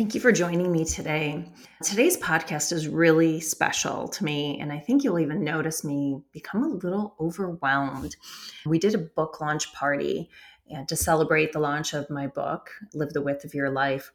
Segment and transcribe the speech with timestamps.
[0.00, 1.44] Thank you for joining me today.
[1.82, 6.62] Today's podcast is really special to me, and I think you'll even notice me become
[6.62, 8.16] a little overwhelmed.
[8.64, 10.30] We did a book launch party
[10.70, 14.10] and to celebrate the launch of my book, Live the Width of Your Life.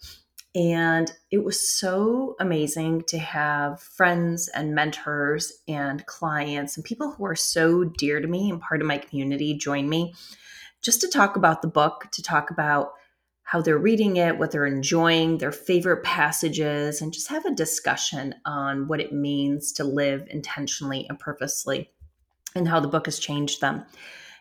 [0.56, 7.26] And it was so amazing to have friends and mentors and clients and people who
[7.28, 10.16] are so dear to me and part of my community join me
[10.82, 12.94] just to talk about the book, to talk about
[13.46, 18.34] how they're reading it, what they're enjoying, their favorite passages, and just have a discussion
[18.44, 21.92] on what it means to live intentionally and purposely
[22.56, 23.86] and how the book has changed them.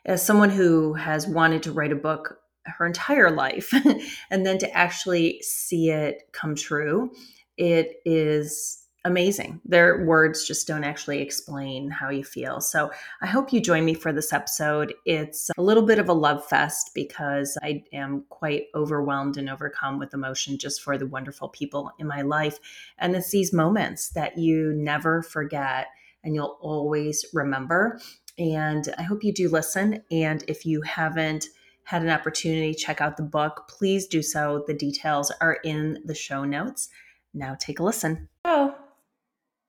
[0.07, 3.75] As someone who has wanted to write a book her entire life
[4.31, 7.13] and then to actually see it come true,
[7.59, 9.61] it is amazing.
[9.65, 12.61] Their words just don't actually explain how you feel.
[12.61, 12.91] So
[13.21, 14.95] I hope you join me for this episode.
[15.05, 19.99] It's a little bit of a love fest because I am quite overwhelmed and overcome
[19.99, 22.59] with emotion just for the wonderful people in my life.
[22.99, 25.89] And it's these moments that you never forget
[26.23, 28.01] and you'll always remember.
[28.39, 30.03] And I hope you do listen.
[30.11, 31.47] And if you haven't,
[31.85, 34.65] had an opportunity check out the book, please do so.
[34.67, 36.89] The details are in the show notes.
[37.35, 38.29] Now take a listen.
[38.45, 38.75] Oh,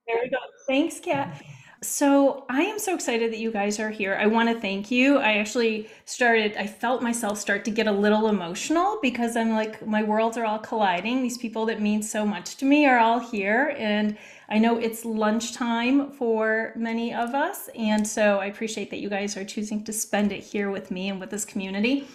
[0.08, 0.38] there we go.
[0.68, 1.42] Thanks, Kat.
[1.82, 4.18] So I am so excited that you guys are here.
[4.20, 5.18] I want to thank you.
[5.18, 9.86] I actually started, I felt myself start to get a little emotional because I'm like,
[9.86, 11.22] my worlds are all colliding.
[11.22, 13.76] These people that mean so much to me are all here.
[13.78, 14.18] And
[14.50, 17.70] I know it's lunchtime for many of us.
[17.76, 21.10] And so I appreciate that you guys are choosing to spend it here with me
[21.10, 22.08] and with this community.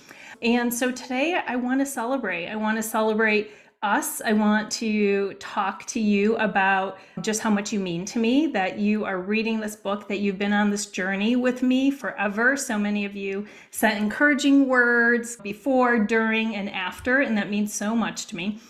[0.43, 2.49] And so today I want to celebrate.
[2.49, 3.53] I want to celebrate
[3.83, 4.21] us.
[4.21, 8.79] I want to talk to you about just how much you mean to me, that
[8.79, 12.59] you are reading this book, that you've been on this journey with me forever.
[12.59, 17.97] So many of you sent encouraging words before, during, and after, and that means so
[17.97, 18.61] much to me.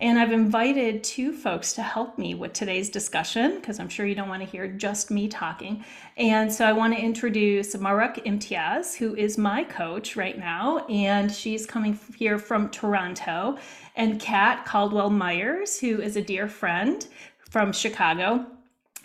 [0.00, 4.14] And I've invited two folks to help me with today's discussion because I'm sure you
[4.14, 5.84] don't want to hear just me talking.
[6.16, 11.32] And so I want to introduce Mahrukh Imtiaz, who is my coach right now, and
[11.32, 13.58] she's coming here from Toronto,
[13.96, 17.08] and Kat Caldwell Myers, who is a dear friend
[17.50, 18.46] from Chicago.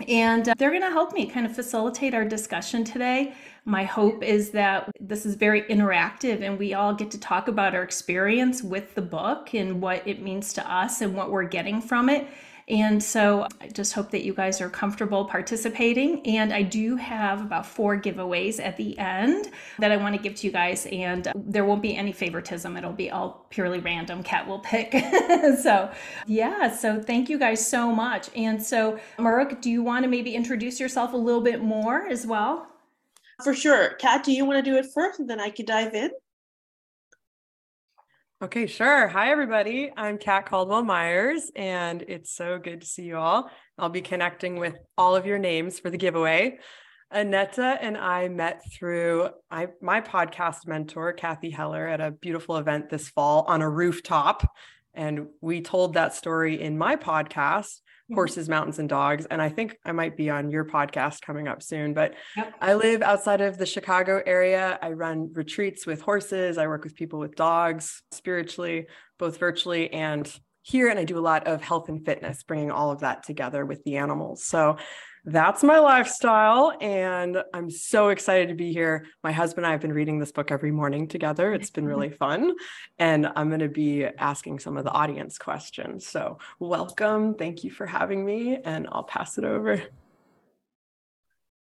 [0.08, 3.34] And uh, they're going to help me kind of facilitate our discussion today.
[3.66, 7.74] My hope is that this is very interactive and we all get to talk about
[7.74, 11.82] our experience with the book and what it means to us and what we're getting
[11.82, 12.28] from it.
[12.70, 16.26] And so I just hope that you guys are comfortable participating.
[16.26, 20.36] And I do have about four giveaways at the end that I want to give
[20.36, 20.86] to you guys.
[20.88, 24.24] And uh, there won't be any favoritism, it'll be all purely random.
[24.24, 24.94] Kat will pick.
[25.62, 25.92] so,
[26.26, 26.74] yeah.
[26.74, 28.30] So, thank you guys so much.
[28.36, 32.26] And so, Mahrukh, do you want to maybe introduce yourself a little bit more as
[32.26, 32.73] well?
[33.44, 33.96] For sure.
[33.96, 36.12] Kat, do you want to do it first and then I could dive in?
[38.42, 39.08] Okay, sure.
[39.08, 39.92] Hi, everybody.
[39.96, 43.50] I'm Kat Caldwell Myers, and it's so good to see you all.
[43.78, 46.60] I'll be connecting with all of your names for the giveaway.
[47.14, 52.90] Aneta and I met through I, my podcast mentor, Cathy Heller, at a beautiful event
[52.90, 54.50] this fall on a rooftop.
[54.94, 57.80] And we told that story in my podcast.
[58.04, 58.16] Mm-hmm.
[58.16, 59.26] horses, mountains, and dogs.
[59.32, 61.94] And I think I might be on your podcast coming up soon.
[61.94, 62.54] But yep.
[62.60, 64.78] I live outside of the Chicago area.
[64.82, 66.58] I run retreats with horses.
[66.58, 68.88] I work with people with dogs spiritually,
[69.18, 70.30] both virtually and
[70.64, 70.90] here.
[70.90, 73.82] And I do a lot of health and fitness, bringing all of that together with
[73.86, 74.46] the animals.
[74.46, 74.76] So
[75.26, 76.76] that's my lifestyle.
[76.82, 79.06] And I'm so excited to be here.
[79.24, 81.54] My husband and I have been reading this book every morning together.
[81.54, 82.54] It's been really fun.
[83.00, 86.06] And I'm going to be asking some of the audience questions.
[86.06, 87.36] So, welcome.
[87.36, 88.58] Thank you for having me.
[88.66, 89.82] And I'll pass it over.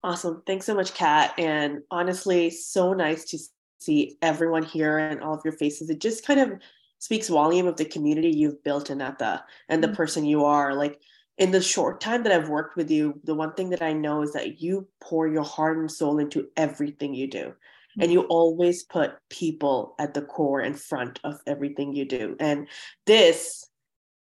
[0.02, 0.42] Awesome.
[0.46, 1.34] Thanks so much, Kat.
[1.36, 3.38] And honestly, so nice to
[3.78, 5.90] see everyone here and all of your faces.
[5.90, 6.52] It just kind of
[6.98, 9.96] speaks volume of the community you've built and Aneta and the mm-hmm.
[9.96, 10.74] person you are.
[10.74, 11.00] Like,
[11.40, 14.22] in the short time that I've worked with you, the one thing that I know
[14.22, 17.46] is that you pour your heart and soul into everything you do.
[17.46, 18.02] Mm-hmm.
[18.02, 22.36] And you always put people at the core and front of everything you do.
[22.38, 22.68] And
[23.06, 23.66] this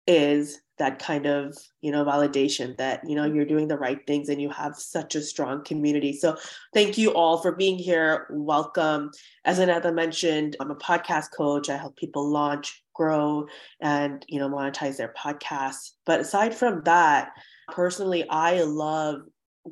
[0.08, 4.30] is that kind of you know validation that you know you're doing the right things
[4.30, 6.36] and you have such a strong community so
[6.74, 9.12] thank you all for being here welcome
[9.46, 13.48] as another mentioned i'm a podcast coach i help people launch grow
[13.80, 17.30] and you know monetize their podcasts but aside from that
[17.72, 19.22] personally i love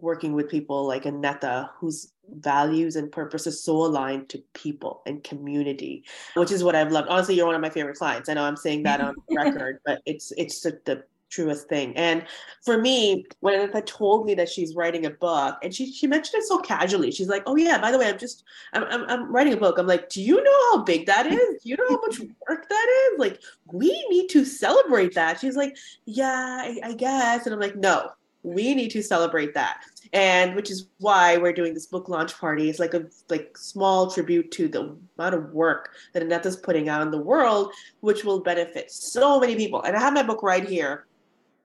[0.01, 5.23] working with people like Aneta, whose values and purpose is so aligned to people and
[5.23, 6.03] community,
[6.35, 7.07] which is what I've loved.
[7.09, 8.29] Honestly, you're one of my favorite clients.
[8.29, 11.95] I know I'm saying that on record, but it's it's the, the truest thing.
[11.95, 12.25] And
[12.63, 16.41] for me, when Aneta told me that she's writing a book, and she she mentioned
[16.41, 18.43] it so casually, she's like, "Oh yeah, by the way, I'm just
[18.73, 21.63] I'm I'm, I'm writing a book." I'm like, "Do you know how big that is?
[21.63, 23.19] Do you know how much work that is?
[23.19, 23.41] Like,
[23.71, 28.09] we need to celebrate that." She's like, "Yeah, I, I guess," and I'm like, "No,
[28.43, 29.81] we need to celebrate that."
[30.13, 32.69] And which is why we're doing this book launch party.
[32.69, 37.01] It's like a like small tribute to the amount of work that Aneta's putting out
[37.01, 39.81] in the world, which will benefit so many people.
[39.83, 41.07] And I have my book right here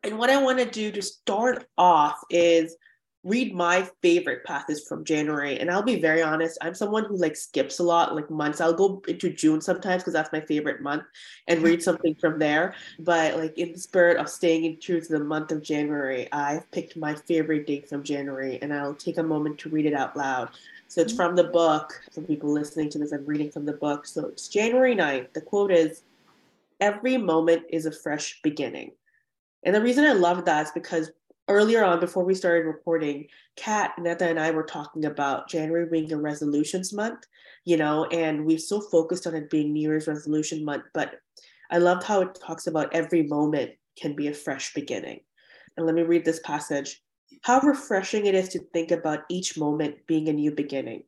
[0.03, 2.77] and what I want to do to start off is
[3.25, 5.61] read my favorite passage from January.
[5.61, 8.61] And I'll be very honest, I'm someone who like skips a lot, like months.
[8.61, 11.05] I'll go into June sometimes because that's my favorite month
[11.47, 11.85] and read mm-hmm.
[11.85, 12.75] something from there.
[12.99, 16.69] But like in the spirit of staying in true to the month of January, I've
[16.73, 20.17] picked my favorite date from January and I'll take a moment to read it out
[20.17, 20.51] loud.
[20.89, 21.23] So it's mm-hmm.
[21.23, 22.03] from the book.
[22.11, 24.05] For people listening to this, I'm reading from the book.
[24.05, 25.33] So it's January 9th.
[25.33, 26.03] The quote is
[26.81, 28.91] Every moment is a fresh beginning.
[29.65, 31.11] And the reason I love that is because
[31.49, 33.27] earlier on, before we started recording,
[33.57, 37.27] Kat, Neta, and I were talking about January being a resolutions month,
[37.65, 40.85] you know, and we're so focused on it being New Year's resolution month.
[40.95, 41.21] But
[41.71, 45.21] I loved how it talks about every moment can be a fresh beginning.
[45.77, 47.03] And let me read this passage.
[47.43, 51.05] How refreshing it is to think about each moment being a new beginning.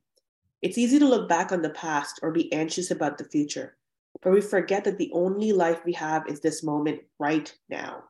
[0.63, 3.77] It's easy to look back on the past or be anxious about the future,
[4.23, 8.05] but we forget that the only life we have is this moment right now.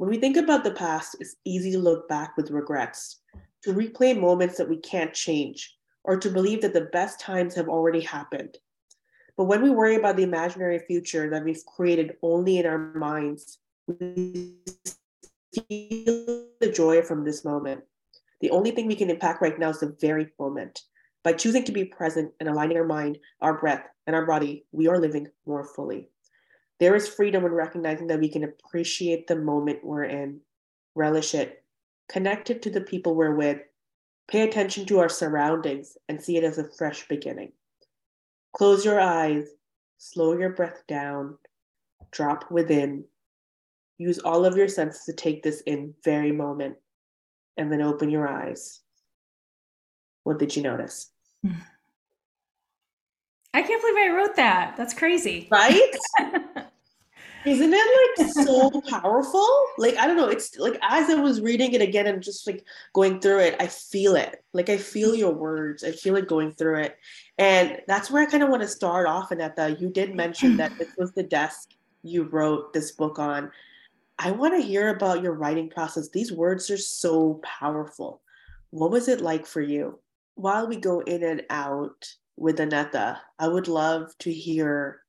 [0.00, 3.20] When we think about the past, it's easy to look back with regrets,
[3.64, 7.68] to replay moments that we can't change, or to believe that the best times have
[7.68, 8.56] already happened.
[9.36, 13.58] But when we worry about the imaginary future that we've created only in our minds,
[13.86, 14.56] we
[15.68, 17.82] feel the joy from this moment.
[18.40, 20.80] The only thing we can impact right now is the very moment.
[21.24, 24.88] By choosing to be present and aligning our mind, our breath, and our body, we
[24.88, 26.08] are living more fully.
[26.80, 30.40] There is freedom in recognizing that we can appreciate the moment we're in,
[30.94, 31.62] relish it,
[32.08, 33.60] connect it to the people we're with,
[34.28, 37.52] pay attention to our surroundings, and see it as a fresh beginning.
[38.54, 39.46] Close your eyes,
[39.98, 41.36] slow your breath down,
[42.12, 43.04] drop within.
[43.98, 46.76] Use all of your senses to take this in very moment,
[47.58, 48.80] and then open your eyes.
[50.24, 51.10] What did you notice?
[53.52, 54.76] I can't believe I wrote that.
[54.78, 55.48] That's crazy.
[55.50, 55.92] Right?
[57.46, 59.46] Isn't it like so powerful?
[59.78, 60.28] Like, I don't know.
[60.28, 63.66] It's like as I was reading it again and just like going through it, I
[63.66, 64.44] feel it.
[64.52, 65.82] Like, I feel your words.
[65.82, 66.96] I feel it going through it.
[67.38, 69.30] And that's where I kind of want to start off.
[69.30, 70.16] And that you did mm-hmm.
[70.16, 71.70] mention that this was the desk
[72.02, 73.50] you wrote this book on.
[74.18, 76.10] I want to hear about your writing process.
[76.10, 78.20] These words are so powerful.
[78.68, 79.98] What was it like for you?
[80.34, 82.06] While we go in and out
[82.36, 85.00] with Aneta, I would love to hear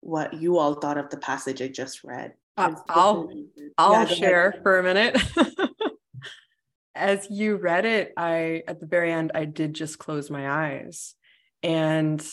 [0.00, 2.34] what you all thought of the passage I just read.
[2.56, 3.30] Uh, I'll
[3.78, 4.62] I'll yeah, share ahead.
[4.62, 5.22] for a minute.
[6.94, 11.14] As you read it, I at the very end I did just close my eyes.
[11.62, 12.24] And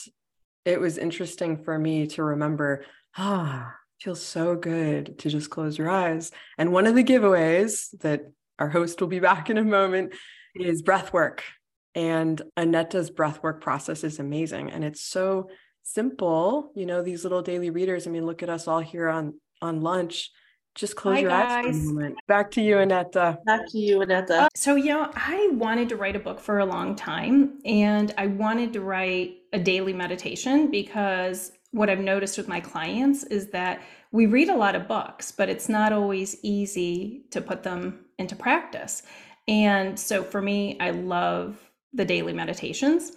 [0.66, 2.86] it was interesting for me to remember,
[3.18, 6.32] ah, feels so good to just close your eyes.
[6.58, 8.24] And one of the giveaways that
[8.60, 10.14] our host will be back in a moment
[10.56, 11.44] is breath work.
[11.96, 14.72] And Aneta's breath work process is amazing.
[14.72, 15.50] And it's so
[15.88, 19.34] simple you know these little daily readers i mean look at us all here on
[19.62, 20.32] on lunch
[20.76, 21.66] just close Hi, your guys.
[21.66, 23.38] eyes for a moment back to you Aneta.
[23.46, 24.44] back to you Aneta.
[24.44, 28.14] uh, so you know i wanted to write a book for a long time and
[28.18, 33.48] i wanted to write a daily meditation because what i've noticed with my clients is
[33.52, 33.82] that
[34.12, 38.36] we read a lot of books but it's not always easy to put them into
[38.36, 39.04] practice
[39.48, 41.58] and so for me i love
[41.94, 43.14] the daily meditations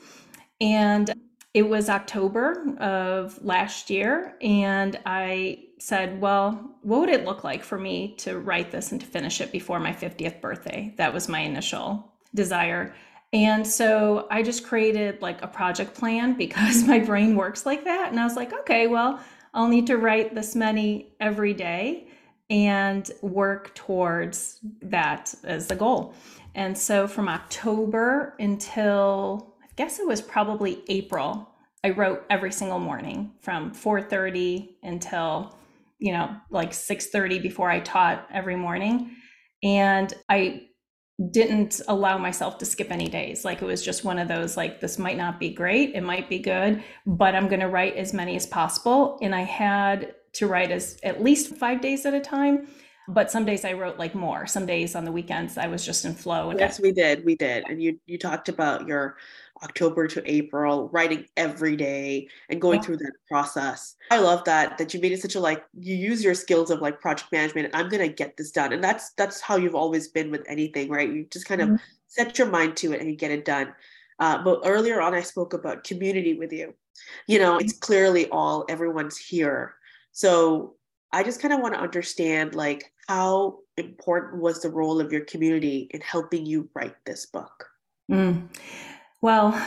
[0.60, 1.12] and
[1.52, 7.64] it was October of last year, and I said, Well, what would it look like
[7.64, 10.94] for me to write this and to finish it before my 50th birthday?
[10.96, 12.94] That was my initial desire.
[13.32, 18.10] And so I just created like a project plan because my brain works like that.
[18.10, 19.20] And I was like, okay, well,
[19.52, 22.06] I'll need to write this many every day
[22.48, 26.14] and work towards that as the goal.
[26.54, 31.48] And so from October until guess it was probably April.
[31.84, 35.56] I wrote every single morning from 4:30 until
[35.98, 39.16] you know like 6:30 before I taught every morning.
[39.62, 40.66] And I
[41.30, 43.44] didn't allow myself to skip any days.
[43.44, 46.30] Like it was just one of those like this might not be great it might
[46.30, 49.18] be good but I'm going to write as many as possible.
[49.20, 52.68] And I had to write as at least 5 days at a time
[53.08, 54.46] but some days I wrote like more.
[54.46, 56.52] Some days on the weekends I was just in flow.
[56.56, 57.24] yes, we did.
[57.24, 57.64] We did.
[57.68, 59.16] And you you talked about your
[59.62, 62.82] October to April, writing every day and going yeah.
[62.82, 63.96] through that process.
[64.10, 66.80] I love that that you made it such a like you use your skills of
[66.80, 67.74] like project management.
[67.74, 71.10] I'm gonna get this done, and that's that's how you've always been with anything, right?
[71.10, 71.84] You just kind of mm-hmm.
[72.06, 73.74] set your mind to it and you get it done.
[74.18, 76.74] Uh, but earlier on, I spoke about community with you.
[77.26, 79.74] You know, it's clearly all everyone's here.
[80.12, 80.74] So
[81.12, 85.24] I just kind of want to understand like how important was the role of your
[85.24, 87.68] community in helping you write this book?
[88.10, 88.48] Mm.
[89.20, 89.60] Well,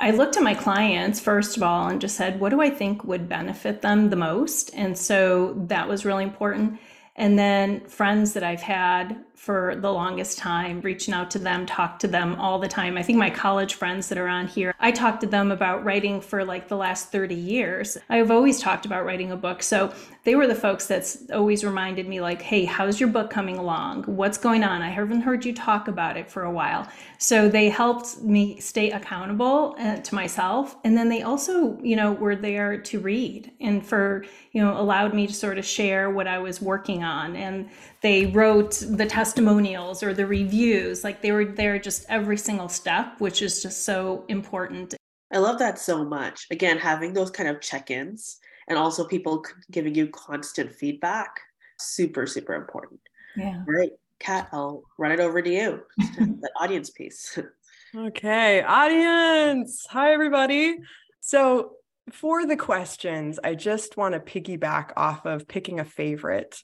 [0.00, 3.04] I looked at my clients first of all and just said, what do I think
[3.04, 4.70] would benefit them the most?
[4.74, 6.78] And so that was really important.
[7.16, 12.00] And then friends that I've had for the longest time, reaching out to them, talk
[12.00, 12.98] to them all the time.
[12.98, 16.20] I think my college friends that are on here, I talked to them about writing
[16.20, 17.96] for like the last 30 years.
[18.08, 19.62] I've always talked about writing a book.
[19.62, 23.56] So they were the folks that's always reminded me like, hey, how's your book coming
[23.56, 24.02] along?
[24.04, 24.82] What's going on?
[24.82, 26.88] I haven't heard you talk about it for a while.
[27.18, 30.76] So they helped me stay accountable uh, to myself.
[30.82, 35.14] And then they also, you know, were there to read and for, you know, allowed
[35.14, 37.36] me to sort of share what I was working on.
[37.36, 41.02] And they wrote the testimonials or the reviews.
[41.02, 44.94] Like they were there just every single step, which is just so important.
[45.32, 46.46] I love that so much.
[46.50, 48.38] Again, having those kind of check ins
[48.68, 51.40] and also people giving you constant feedback,
[51.78, 53.00] super, super important.
[53.36, 53.62] Yeah.
[53.66, 53.90] All right,
[54.20, 57.38] Kat, I'll run it over to you, the audience piece.
[57.96, 59.86] okay, audience.
[59.90, 60.78] Hi, everybody.
[61.20, 61.72] So,
[62.10, 66.62] for the questions, I just want to piggyback off of picking a favorite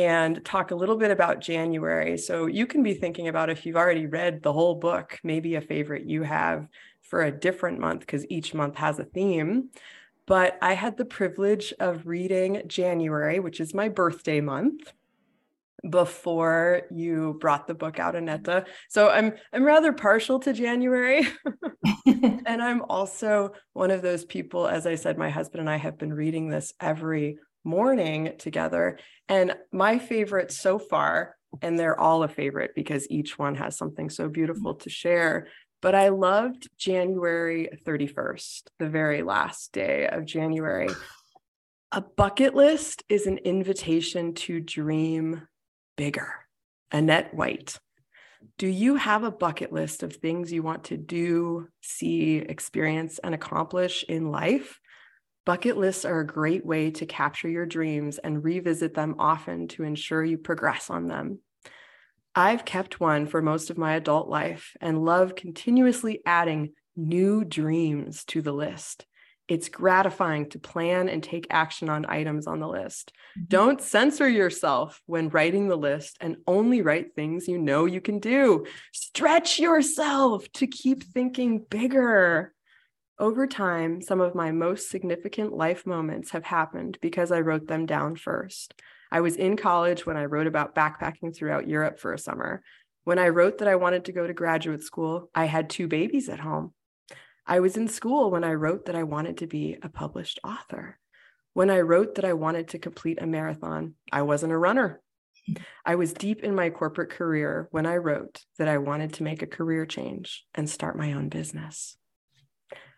[0.00, 2.16] and talk a little bit about January.
[2.16, 5.60] So you can be thinking about if you've already read the whole book, maybe a
[5.60, 6.68] favorite you have
[7.02, 9.70] for a different month because each month has a theme.
[10.26, 14.92] But I had the privilege of reading January, which is my birthday month
[15.88, 18.64] before you brought the book out Aneta.
[18.88, 21.26] So I'm I'm rather partial to January.
[22.06, 25.98] and I'm also one of those people as I said my husband and I have
[25.98, 28.98] been reading this every morning together.
[29.28, 34.10] And my favorite so far, and they're all a favorite because each one has something
[34.10, 35.48] so beautiful to share.
[35.82, 40.90] But I loved January 31st, the very last day of January.
[41.92, 45.42] A bucket list is an invitation to dream
[45.96, 46.32] bigger.
[46.92, 47.78] Annette White.
[48.58, 53.34] Do you have a bucket list of things you want to do, see, experience, and
[53.34, 54.79] accomplish in life?
[55.46, 59.84] Bucket lists are a great way to capture your dreams and revisit them often to
[59.84, 61.40] ensure you progress on them.
[62.34, 68.24] I've kept one for most of my adult life and love continuously adding new dreams
[68.26, 69.06] to the list.
[69.48, 73.12] It's gratifying to plan and take action on items on the list.
[73.36, 73.46] Mm-hmm.
[73.48, 78.20] Don't censor yourself when writing the list and only write things you know you can
[78.20, 78.66] do.
[78.92, 82.54] Stretch yourself to keep thinking bigger.
[83.20, 87.84] Over time, some of my most significant life moments have happened because I wrote them
[87.84, 88.72] down first.
[89.12, 92.62] I was in college when I wrote about backpacking throughout Europe for a summer.
[93.04, 96.30] When I wrote that I wanted to go to graduate school, I had two babies
[96.30, 96.72] at home.
[97.46, 100.98] I was in school when I wrote that I wanted to be a published author.
[101.52, 105.02] When I wrote that I wanted to complete a marathon, I wasn't a runner.
[105.84, 109.42] I was deep in my corporate career when I wrote that I wanted to make
[109.42, 111.98] a career change and start my own business.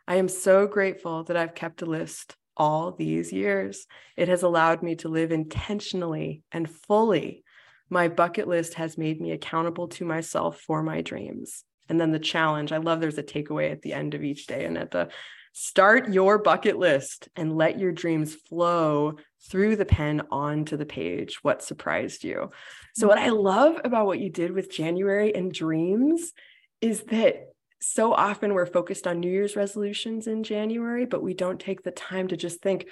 [0.07, 3.87] I am so grateful that I've kept a list all these years.
[4.17, 7.45] It has allowed me to live intentionally and fully.
[7.89, 11.65] My bucket list has made me accountable to myself for my dreams.
[11.89, 14.65] And then the challenge, I love there's a takeaway at the end of each day,
[14.65, 15.09] and at the
[15.53, 19.17] start your bucket list and let your dreams flow
[19.51, 21.39] through the pen onto the page.
[21.43, 22.51] What surprised you?
[22.95, 23.23] So, what mm.
[23.23, 26.33] I love about what you did with January and dreams
[26.81, 27.52] is that
[27.83, 31.91] so often we're focused on New Year's resolutions in January, but we don't take the
[31.91, 32.87] time to just think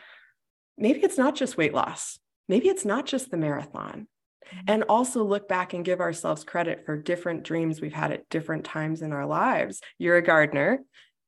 [0.76, 2.18] maybe it's not just weight loss,
[2.48, 4.08] maybe it's not just the marathon.
[4.46, 4.64] Mm-hmm.
[4.66, 8.64] And also look back and give ourselves credit for different dreams we've had at different
[8.64, 9.80] times in our lives.
[9.98, 10.80] You're a gardener.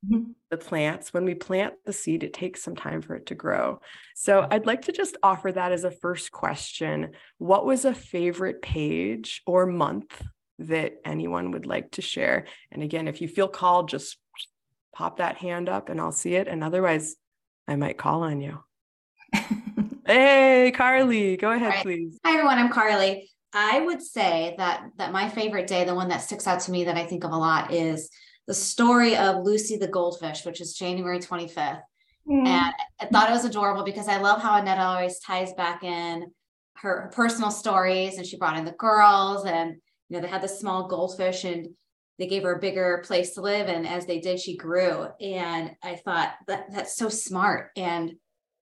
[0.05, 0.31] Mm-hmm.
[0.51, 3.79] The plants, when we plant the seed, it takes some time for it to grow.
[4.15, 7.11] So I'd like to just offer that as a first question.
[7.37, 10.21] What was a favorite page or month
[10.59, 12.45] that anyone would like to share.
[12.71, 14.17] And again, if you feel called, just
[14.93, 16.47] pop that hand up and I'll see it.
[16.47, 17.15] And otherwise,
[17.67, 18.59] I might call on you.
[20.05, 21.83] hey, Carly, go ahead, right.
[21.83, 22.19] please.
[22.23, 22.59] Hi, everyone.
[22.59, 23.29] I'm Carly.
[23.53, 26.83] I would say that that my favorite day, the one that sticks out to me
[26.85, 28.09] that I think of a lot, is
[28.47, 31.81] the story of Lucy the goldfish, which is January 25th.
[32.29, 32.47] Mm.
[32.47, 36.31] And I thought it was adorable because I love how Annette always ties back in
[36.77, 39.77] her personal stories and she brought in the girls and
[40.09, 41.67] you know they had this small goldfish and
[42.19, 43.67] they gave her a bigger place to live.
[43.67, 45.07] And as they did she grew.
[45.19, 47.71] And i thought that that's so smart.
[47.75, 48.13] And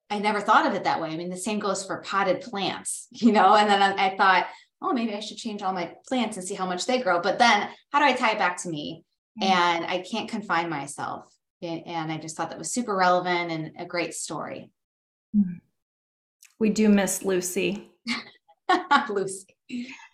[0.10, 1.10] i never thought of it that way.
[1.10, 3.56] I mean the same goes for potted plants you know?
[3.56, 4.48] And then i, I thought
[4.82, 7.22] oh maybe i should change all my plants and see how much they grow.
[7.22, 9.04] But then how do i tie it back to me?
[9.42, 9.52] Mm-hmm.
[9.54, 11.34] and i can't confine myself.
[11.62, 14.72] And i just thought that was super relevant and a great story.
[16.60, 17.90] We do miss lucy.
[19.10, 19.56] Lucy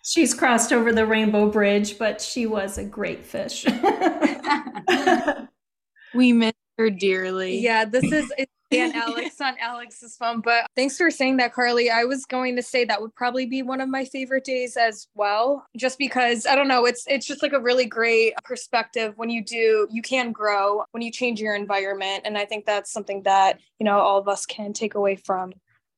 [0.04, 3.64] She's crossed over the rainbow bridge, but she was a great fish.
[6.14, 7.58] we miss her dearly.
[7.58, 8.32] Yeah, this is
[8.70, 10.40] and Alex on Alex's phone.
[10.40, 11.90] But thanks for saying that, Carly.
[11.90, 15.08] I was going to say that would probably be one of my favorite days as
[15.14, 15.66] well.
[15.76, 19.44] Just because I don't know, it's it's just like a really great perspective when you
[19.44, 22.22] do you can grow when you change your environment.
[22.24, 25.52] And I think that's something that, you know, all of us can take away from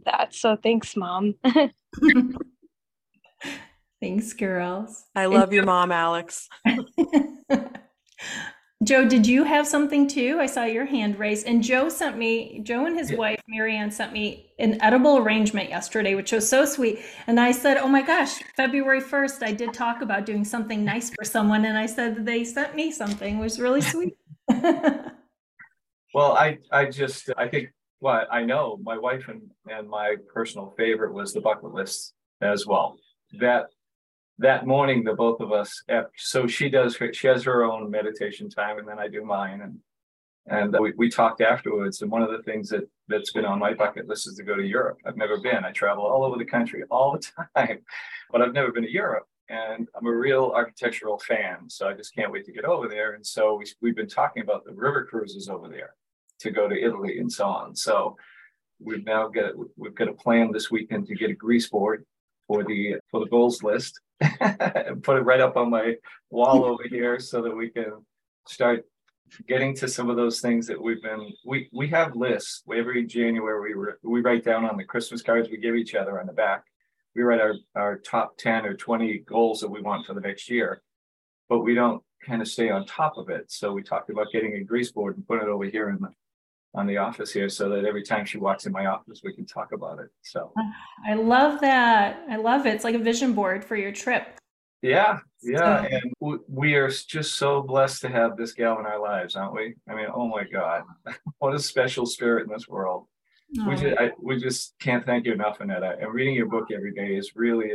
[0.04, 0.34] that.
[0.34, 1.34] So thanks, mom.
[4.00, 5.04] Thanks, girls.
[5.14, 6.48] I love your mom, Alex.
[8.82, 10.38] Joe, did you have something too?
[10.40, 11.46] I saw your hand raised.
[11.46, 13.18] And Joe sent me, Joe and his yeah.
[13.18, 17.00] wife, Marianne, sent me an edible arrangement yesterday, which was so sweet.
[17.26, 21.10] And I said, Oh my gosh, February 1st, I did talk about doing something nice
[21.10, 21.66] for someone.
[21.66, 23.36] And I said, They sent me something.
[23.36, 24.14] It was really sweet.
[24.48, 30.16] well, I, I just, I think what well, I know my wife and, and my
[30.32, 32.96] personal favorite was the bucket list as well.
[33.38, 33.66] That
[34.40, 38.48] that morning, the both of us, eh, so she does, she has her own meditation
[38.48, 39.60] time and then I do mine.
[39.60, 39.78] And
[40.46, 42.02] and we, we talked afterwards.
[42.02, 44.56] And one of the things that that's been on my bucket list is to go
[44.56, 44.98] to Europe.
[45.06, 45.64] I've never been.
[45.64, 47.24] I travel all over the country all the
[47.56, 47.80] time,
[48.32, 49.26] but I've never been to Europe.
[49.48, 53.12] And I'm a real architectural fan, so I just can't wait to get over there.
[53.12, 55.94] And so we, we've been talking about the river cruises over there
[56.40, 57.76] to go to Italy and so on.
[57.76, 58.16] So
[58.80, 62.06] we've now got we've got a plan this weekend to get a grease board
[62.46, 64.00] for the for the goals list
[65.02, 65.96] put it right up on my
[66.30, 68.04] wall over here so that we can
[68.46, 68.84] start
[69.46, 72.62] getting to some of those things that we've been we we have lists.
[72.74, 76.26] Every January we we write down on the Christmas cards we give each other on
[76.26, 76.64] the back.
[77.14, 80.50] We write our our top 10 or 20 goals that we want for the next
[80.50, 80.82] year
[81.50, 83.50] but we don't kind of stay on top of it.
[83.50, 86.10] So we talked about getting a grease board and putting it over here in the
[86.74, 89.44] on the office here so that every time she walks in my office we can
[89.44, 90.52] talk about it so.
[90.56, 90.72] Ah,
[91.08, 92.24] I love that.
[92.28, 92.74] I love it.
[92.74, 94.38] It's like a vision board for your trip.
[94.82, 95.88] Yeah yeah so.
[95.88, 99.74] and we are just so blessed to have this gal in our lives aren't we?
[99.88, 100.84] I mean oh my god.
[101.38, 103.06] What a special spirit in this world.
[103.58, 103.68] Oh.
[103.68, 105.82] we just I, we just can't thank you enough annette.
[105.82, 107.72] And reading your book every day is really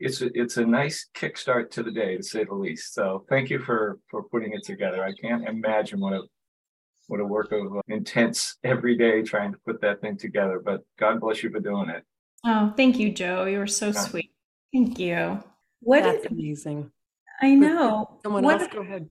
[0.00, 3.50] it's a, it's a nice kickstart to the day to say the least so thank
[3.50, 5.04] you for for putting it together.
[5.04, 6.22] I can't imagine what a
[7.08, 10.62] what a work of uh, intense every day trying to put that thing together.
[10.64, 12.04] But God bless you for doing it.
[12.44, 13.44] Oh, thank you, Joe.
[13.46, 14.00] You were so yeah.
[14.00, 14.30] sweet.
[14.72, 15.42] Thank you.
[15.80, 16.90] What That's did, amazing.
[17.40, 18.18] I know.
[18.22, 19.08] Someone what, else, go ahead.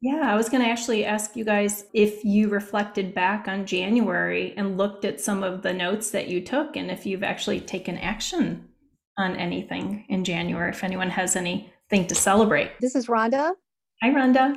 [0.00, 4.54] Yeah, I was going to actually ask you guys if you reflected back on January
[4.56, 7.98] and looked at some of the notes that you took and if you've actually taken
[7.98, 8.66] action
[9.18, 12.70] on anything in January, if anyone has anything to celebrate.
[12.80, 13.52] This is Rhonda.
[14.02, 14.56] Hi, Rhonda.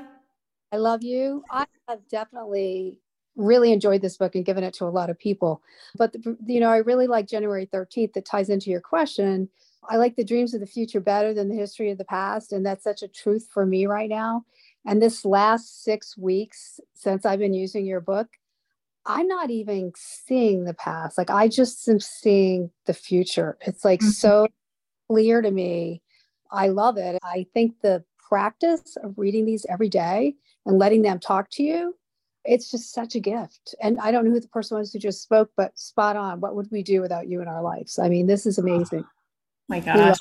[0.72, 1.44] I love you.
[1.52, 3.00] I have definitely
[3.36, 5.62] really enjoyed this book and given it to a lot of people.
[5.98, 9.50] But, the, you know, I really like January 13th that ties into your question.
[9.90, 12.54] I like the dreams of the future better than the history of the past.
[12.54, 14.46] And that's such a truth for me right now.
[14.86, 18.28] And this last six weeks since I've been using your book,
[19.06, 21.18] I'm not even seeing the past.
[21.18, 23.58] Like I just am seeing the future.
[23.62, 24.10] It's like mm-hmm.
[24.10, 24.48] so
[25.10, 26.02] clear to me.
[26.52, 27.18] I love it.
[27.24, 30.34] I think the practice of reading these every day
[30.66, 31.96] and letting them talk to you,
[32.44, 33.76] it's just such a gift.
[33.80, 36.42] And I don't know who the person was who just spoke, but spot on.
[36.42, 38.00] What would we do without you in our lives?
[38.00, 39.04] I mean, this is amazing.
[39.06, 40.18] Oh, my gosh.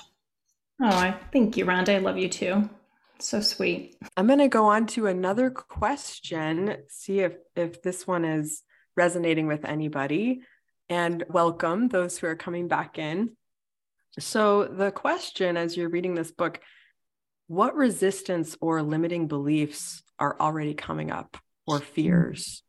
[0.83, 1.95] Oh, I thank you, Rhonda.
[1.95, 2.69] I love you too.
[3.19, 3.97] So sweet.
[4.15, 8.63] I'm going to go on to another question, see if if this one is
[8.95, 10.43] resonating with anybody.
[10.91, 13.39] And welcome those who are coming back in.
[14.19, 16.61] So, the question as you're reading this book,
[17.47, 21.83] what resistance or limiting beliefs are already coming up or mm.
[21.83, 22.63] fears?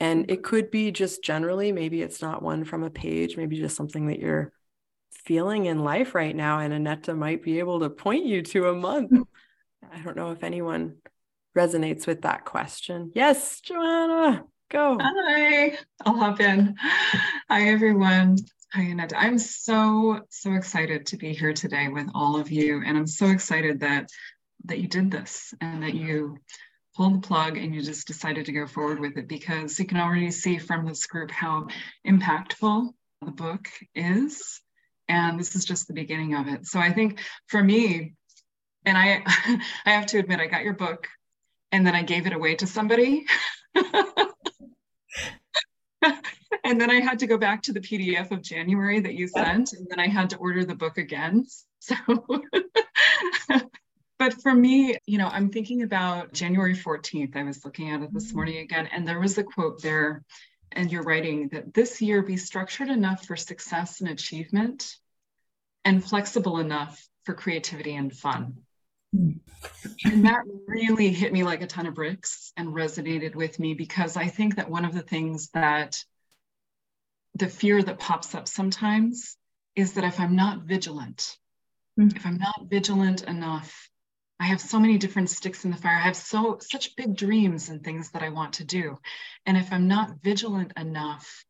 [0.00, 3.76] And it could be just generally, maybe it's not one from a page, maybe just
[3.76, 4.52] something that you're
[5.10, 6.58] feeling in life right now.
[6.58, 9.12] And Aneta might be able to point you to a month.
[9.92, 10.96] I don't know if anyone
[11.56, 13.12] resonates with that question.
[13.14, 14.98] Yes, Joanna, go.
[15.00, 16.74] Hi, I'll hop in.
[16.80, 18.36] Hi, everyone.
[18.74, 19.12] Hi, Annette.
[19.16, 22.82] I'm so, so excited to be here today with all of you.
[22.84, 24.08] And I'm so excited that
[24.64, 26.38] that you did this and that you
[26.96, 29.98] pulled the plug and you just decided to go forward with it because you can
[29.98, 31.68] already see from this group how
[32.04, 32.88] impactful
[33.24, 34.60] the book is
[35.08, 36.66] And this is just the beginning of it.
[36.66, 38.14] So I think for me,
[38.84, 39.22] and I
[39.86, 41.06] I have to admit, I got your book
[41.70, 43.24] and then I gave it away to somebody.
[46.62, 49.72] and then I had to go back to the PDF of January that you sent,
[49.72, 51.46] and then I had to order the book again.
[51.86, 51.94] So,
[54.18, 57.36] but for me, you know, I'm thinking about January 14th.
[57.36, 58.36] I was looking at it this mm-hmm.
[58.36, 60.24] morning again, and there was a quote there,
[60.72, 64.96] and you're writing that this year be structured enough for success and achievement
[65.84, 68.54] and flexible enough for creativity and fun.
[69.12, 74.16] And that really hit me like a ton of bricks and resonated with me because
[74.16, 76.02] I think that one of the things that
[77.34, 79.36] the fear that pops up sometimes
[79.74, 81.36] is that if I'm not vigilant,
[81.98, 82.16] mm-hmm.
[82.16, 83.90] if I'm not vigilant enough,
[84.38, 85.96] I have so many different sticks in the fire.
[85.96, 88.98] I have so such big dreams and things that I want to do.
[89.46, 91.44] And if I'm not vigilant enough,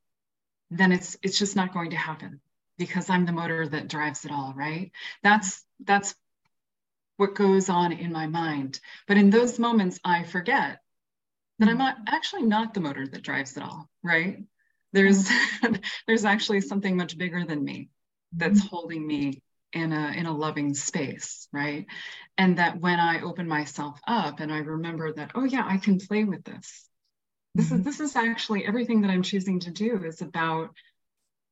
[0.71, 2.41] then it's it's just not going to happen
[2.79, 4.93] because I'm the motor that drives it all, right?
[5.23, 6.15] That's that's
[7.17, 8.81] what goes on in my mind.
[9.07, 10.81] But in those moments, I forget
[11.59, 14.43] that I'm not, actually not the motor that drives it all, right?
[14.95, 15.29] There's
[16.07, 17.91] there's actually something much bigger than me
[18.33, 18.69] that's mm-hmm.
[18.69, 21.87] holding me in a in a loving space, right?
[22.39, 25.99] And that when I open myself up and I remember that, oh yeah, I can
[25.99, 26.89] play with this.
[27.55, 27.77] This mm-hmm.
[27.77, 30.71] is this is actually everything that I'm choosing to do is about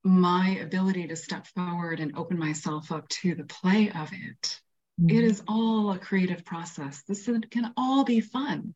[0.03, 4.63] my ability to step forward and open myself up to the play of it
[5.01, 5.17] Mm-hmm.
[5.17, 7.03] It is all a creative process.
[7.03, 8.75] This can all be fun,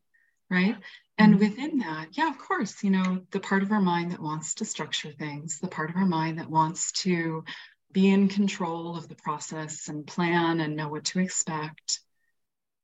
[0.49, 0.75] right?
[1.17, 1.43] And mm-hmm.
[1.43, 4.65] within that, yeah, of course, you know, the part of our mind that wants to
[4.65, 7.43] structure things, the part of our mind that wants to
[7.91, 11.99] be in control of the process and plan and know what to expect.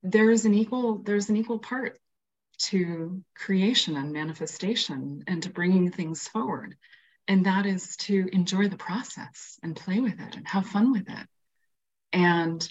[0.02, 2.00] There's an equal, there's an equal part
[2.58, 6.76] to creation and manifestation and to bringing things forward.
[7.28, 11.10] And that is to enjoy the process and play with it and have fun with
[11.10, 11.28] it.
[12.12, 12.68] And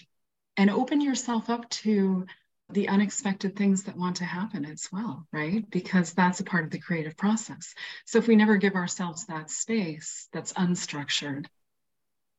[0.55, 2.25] and open yourself up to
[2.69, 5.69] the unexpected things that want to happen as well, right?
[5.69, 7.73] Because that's a part of the creative process.
[8.05, 11.45] So if we never give ourselves that space that's unstructured,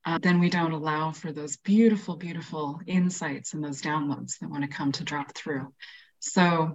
[0.07, 4.63] uh, then we don't allow for those beautiful, beautiful insights and those downloads that want
[4.63, 5.73] to come to drop through.
[6.21, 6.75] So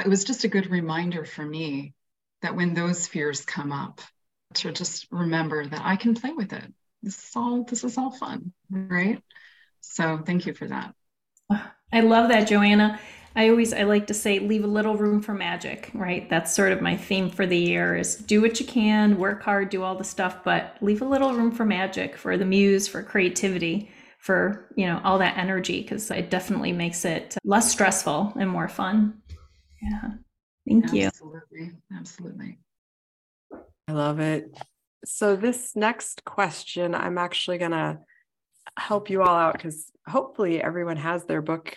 [0.00, 1.94] it was just a good reminder for me
[2.42, 4.00] that when those fears come up,
[4.54, 6.72] to just remember that I can play with it.
[7.02, 9.22] This is all this is all fun, right?
[9.80, 10.94] So thank you for that.
[11.92, 13.00] I love that, Joanna.
[13.36, 16.28] I always I like to say leave a little room for magic, right?
[16.28, 19.70] That's sort of my theme for the year is do what you can, work hard,
[19.70, 23.02] do all the stuff, but leave a little room for magic, for the muse, for
[23.02, 28.50] creativity, for, you know, all that energy cuz it definitely makes it less stressful and
[28.50, 29.22] more fun.
[29.80, 30.10] Yeah.
[30.66, 31.00] Thank Absolutely.
[31.00, 31.06] you.
[31.06, 31.72] Absolutely.
[31.96, 32.58] Absolutely.
[33.86, 34.52] I love it.
[35.04, 38.00] So this next question I'm actually going to
[38.76, 41.76] help you all out because hopefully everyone has their book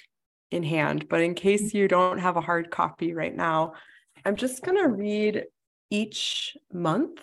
[0.52, 1.08] in hand.
[1.10, 3.74] But in case you don't have a hard copy right now,
[4.26, 5.46] I'm just going to read
[5.90, 7.20] each month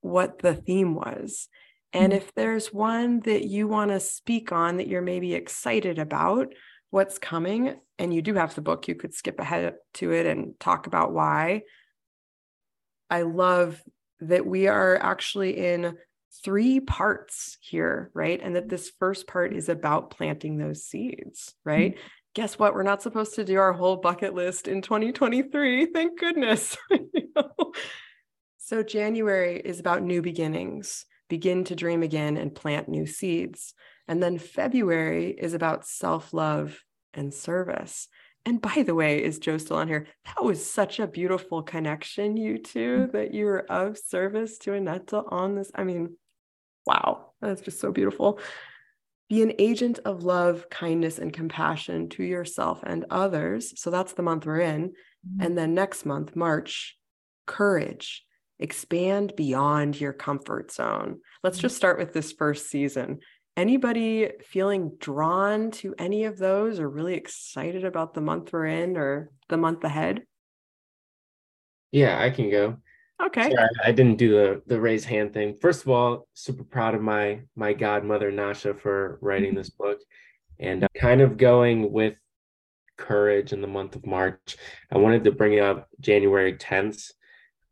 [0.00, 1.48] what the theme was.
[1.92, 2.22] And mm-hmm.
[2.22, 6.52] if there's one that you want to speak on that you're maybe excited about,
[6.90, 10.58] what's coming, and you do have the book, you could skip ahead to it and
[10.58, 11.62] talk about why.
[13.08, 13.80] I love
[14.20, 15.96] that we are actually in
[16.44, 18.40] three parts here, right?
[18.42, 21.92] And that this first part is about planting those seeds, right?
[21.94, 22.06] Mm-hmm.
[22.34, 22.74] Guess what?
[22.74, 25.86] We're not supposed to do our whole bucket list in 2023.
[25.86, 26.76] Thank goodness.
[28.70, 33.74] So, January is about new beginnings, begin to dream again and plant new seeds.
[34.06, 36.78] And then February is about self love
[37.12, 38.06] and service.
[38.46, 40.06] And by the way, is Joe still on here?
[40.24, 43.12] That was such a beautiful connection, you two, mm.
[43.12, 45.70] that you were of service to Aneta on this.
[45.74, 46.16] I mean,
[46.86, 48.40] wow, that's just so beautiful.
[49.28, 53.78] Be an agent of love, kindness, and compassion to yourself and others.
[53.80, 54.88] So that's the month we're in.
[54.88, 55.42] Mm-hmm.
[55.42, 56.96] And then next month, March,
[57.46, 58.24] courage,
[58.58, 61.20] expand beyond your comfort zone.
[61.44, 61.62] Let's mm-hmm.
[61.62, 63.20] just start with this first season.
[63.56, 68.96] Anybody feeling drawn to any of those or really excited about the month we're in
[68.96, 70.22] or the month ahead?
[71.92, 72.76] Yeah, I can go.
[73.22, 73.50] Okay.
[73.50, 75.56] Sorry, I didn't do the the raise hand thing.
[75.60, 79.98] First of all, super proud of my my godmother Nasha for writing this book,
[80.58, 82.16] and uh, kind of going with
[82.96, 84.56] courage in the month of March.
[84.90, 87.12] I wanted to bring up January 10th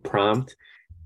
[0.02, 0.54] prompt,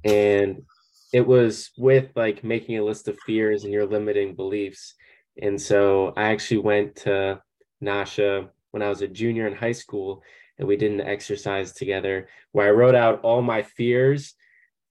[0.04, 0.62] and
[1.12, 4.94] it was with like making a list of fears and your limiting beliefs.
[5.40, 7.40] And so I actually went to
[7.80, 10.22] Nasha when I was a junior in high school
[10.58, 14.34] and we did an exercise together where I wrote out all my fears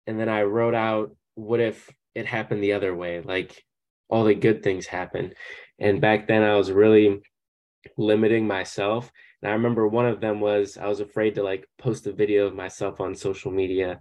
[0.07, 3.65] and then I wrote out what if it happened the other way like
[4.09, 5.33] all the good things happen.
[5.79, 7.23] And back then I was really
[7.97, 9.11] limiting myself.
[9.41, 12.47] And I remember one of them was I was afraid to like post a video
[12.47, 14.01] of myself on social media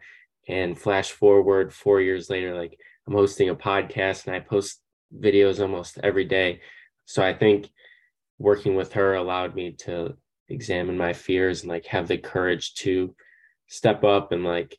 [0.49, 4.81] and flash forward four years later, like I'm hosting a podcast and I post
[5.17, 6.62] videos almost every day.
[7.05, 7.69] So I think
[8.39, 10.15] working with her allowed me to
[10.49, 13.15] examine my fears and like have the courage to
[13.67, 14.77] step up and like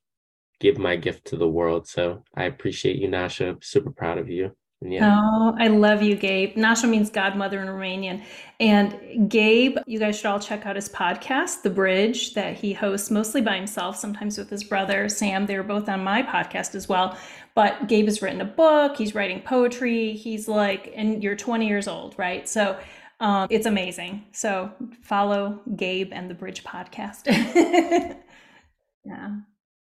[0.58, 1.86] give my gift to the world.
[1.86, 3.56] So I appreciate you, Nasha.
[3.62, 4.52] Super proud of you.
[4.82, 5.20] Yeah.
[5.22, 6.56] Oh, I love you, Gabe.
[6.56, 8.22] Nasha means godmother in Romanian.
[8.60, 13.10] And Gabe, you guys should all check out his podcast, The Bridge, that he hosts
[13.10, 15.44] mostly by himself, sometimes with his brother, Sam.
[15.44, 17.18] They're both on my podcast as well.
[17.54, 20.14] But Gabe has written a book, he's writing poetry.
[20.14, 22.48] He's like, and you're 20 years old, right?
[22.48, 22.78] So
[23.20, 24.24] um, it's amazing.
[24.32, 27.26] So follow Gabe and the Bridge podcast.
[29.04, 29.40] yeah.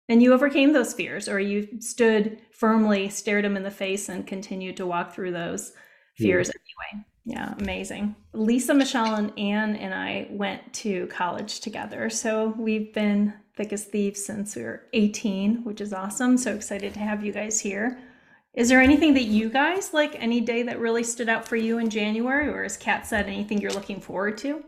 [0.09, 4.27] And you overcame those fears, or you stood firmly, stared them in the face, and
[4.27, 5.71] continued to walk through those
[6.17, 6.23] hmm.
[6.23, 7.05] fears anyway.
[7.25, 8.15] Yeah, amazing.
[8.33, 12.09] Lisa, Michelle, and Anne and I went to college together.
[12.09, 16.37] So we've been thick as thieves since we were 18, which is awesome.
[16.37, 17.99] So excited to have you guys here.
[18.53, 21.79] Is there anything that you guys like any day that really stood out for you
[21.79, 24.63] in January, or as Kat said, anything you're looking forward to?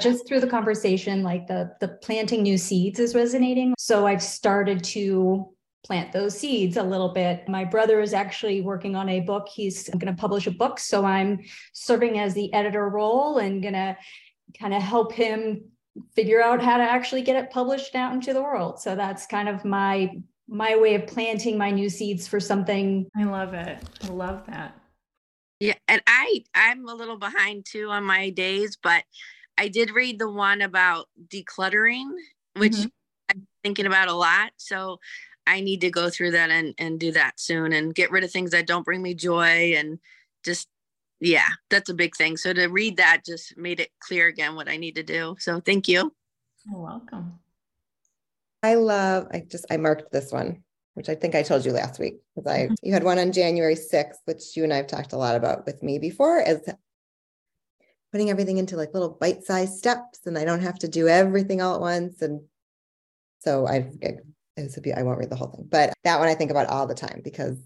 [0.00, 3.74] Just through the conversation like the the planting new seeds is resonating.
[3.78, 5.50] So i've started to
[5.84, 7.46] plant those seeds a little bit.
[7.46, 9.48] My brother is actually working on a book.
[9.54, 10.78] He's going to publish a book.
[10.80, 11.40] So i'm
[11.72, 13.96] serving as the editor role and going to
[14.58, 15.64] kind of help him
[16.14, 18.80] figure out how to actually get it published out into the world.
[18.80, 20.10] So that's kind of my
[20.46, 23.08] my way of planting my new seeds for something.
[23.16, 23.78] I love it.
[24.02, 24.78] I love that.
[25.60, 29.04] Yeah and i i'm a little behind too on my days but
[29.58, 32.10] I did read the one about decluttering,
[32.56, 32.88] which mm-hmm.
[33.30, 34.52] I'm thinking about a lot.
[34.56, 34.98] So
[35.46, 38.30] I need to go through that and, and do that soon and get rid of
[38.30, 39.98] things that don't bring me joy and
[40.44, 40.68] just
[41.20, 42.36] yeah, that's a big thing.
[42.36, 45.36] So to read that just made it clear again what I need to do.
[45.38, 46.12] So thank you.
[46.66, 47.38] You're welcome.
[48.62, 50.62] I love I just I marked this one,
[50.94, 52.74] which I think I told you last week because I mm-hmm.
[52.82, 55.66] you had one on January 6th, which you and I have talked a lot about
[55.66, 56.62] with me before, as
[58.14, 61.74] putting everything into like little bite-sized steps and I don't have to do everything all
[61.74, 62.22] at once.
[62.22, 62.42] And
[63.40, 64.24] so I, it,
[64.56, 66.86] it's a, I won't read the whole thing, but that one I think about all
[66.86, 67.58] the time because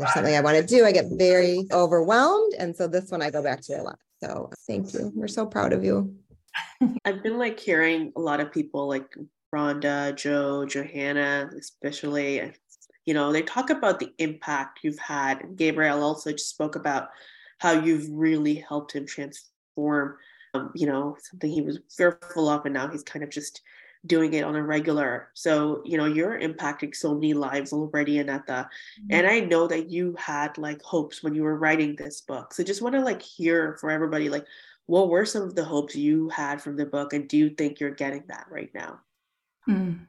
[0.00, 0.84] there's something I want to do.
[0.84, 2.52] I get very overwhelmed.
[2.58, 3.98] And so this one I go back to a lot.
[4.20, 5.12] So thank you.
[5.14, 6.16] We're so proud of you.
[7.04, 9.16] I've been like hearing a lot of people like
[9.54, 12.52] Rhonda, Joe, Johanna, especially,
[13.06, 15.54] you know, they talk about the impact you've had.
[15.54, 17.10] Gabriel also just spoke about
[17.60, 20.16] how you've really helped him transform form,
[20.54, 23.62] um, you know, something he was fearful of, and now he's kind of just
[24.04, 25.28] doing it on a regular.
[25.34, 28.68] So, you know, you're impacting so many lives already, Aneta.
[29.00, 29.06] Mm-hmm.
[29.10, 32.52] And I know that you had like hopes when you were writing this book.
[32.52, 34.46] So just want to like hear for everybody, like,
[34.86, 37.12] what were some of the hopes you had from the book?
[37.12, 39.00] And do you think you're getting that right now?
[39.68, 40.06] Mm.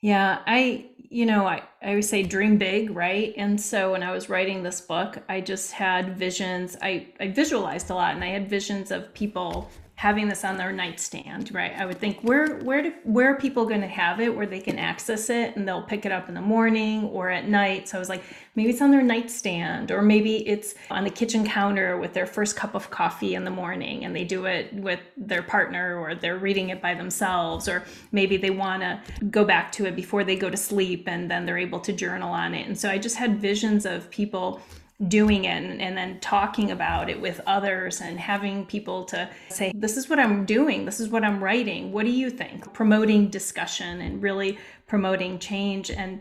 [0.00, 3.34] Yeah, I, you know, I, I always say dream big, right?
[3.36, 6.76] And so when I was writing this book, I just had visions.
[6.80, 10.70] I, I visualized a lot and I had visions of people having this on their
[10.70, 11.72] nightstand, right?
[11.76, 14.60] I would think where where do, where are people going to have it where they
[14.60, 17.88] can access it and they'll pick it up in the morning or at night.
[17.88, 18.22] So I was like,
[18.54, 22.54] maybe it's on their nightstand or maybe it's on the kitchen counter with their first
[22.54, 26.38] cup of coffee in the morning and they do it with their partner or they're
[26.38, 27.82] reading it by themselves or
[28.12, 31.44] maybe they want to go back to it before they go to sleep and then
[31.44, 32.68] they're able to journal on it.
[32.68, 34.62] And so I just had visions of people
[35.06, 39.70] doing it and, and, then talking about it with others and having people to say,
[39.72, 41.92] This is what I'm doing, this is what I'm writing.
[41.92, 42.72] What do you think?
[42.72, 44.58] Promoting discussion and really
[44.88, 45.90] promoting change.
[45.90, 46.20] And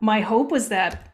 [0.00, 1.08] my hope was that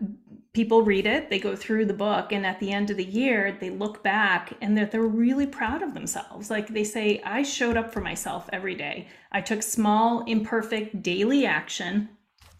[0.55, 3.57] people read it, they go through the book, and at the end of the year,
[3.59, 6.51] they look back and that they're really proud of themselves.
[6.51, 9.09] Like they say, I showed up for myself every day.
[9.31, 12.09] I took small, imperfect daily action.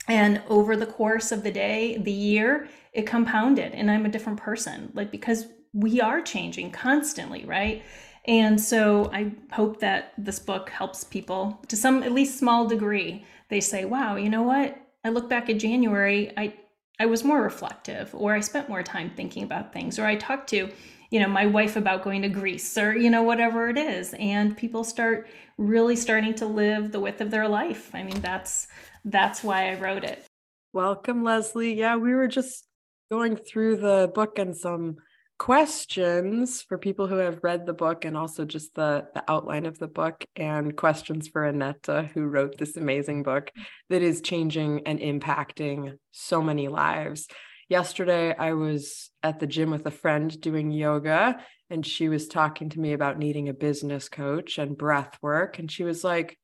[0.09, 4.39] And over the course of the day, the year, it compounded and I'm a different
[4.39, 7.83] person, like because we are changing constantly, right?
[8.27, 13.25] And so I hope that this book helps people to some at least small degree.
[13.49, 14.77] They say, wow, you know what?
[15.05, 16.55] I look back at January, I
[17.01, 20.51] I was more reflective or I spent more time thinking about things or I talked
[20.51, 20.71] to,
[21.11, 24.57] you know, my wife about going to Greece or you know whatever it is and
[24.57, 25.27] people start
[25.59, 27.91] really starting to live the width of their life.
[27.95, 28.69] I mean, that's
[29.05, 30.25] that's why I wrote it.
[30.73, 31.75] Welcome, Leslie.
[31.75, 32.67] Yeah, we were just
[33.13, 34.97] going through the book and some
[35.39, 39.79] questions for people who have read the book and also just the, the outline of
[39.79, 43.51] the book and questions for Aneta, who wrote this amazing book
[43.91, 47.29] that is changing and impacting so many lives.
[47.69, 52.71] yesterday I was at the gym with a friend doing yoga and she was talking
[52.71, 56.39] to me about needing a business coach and breath work and she was like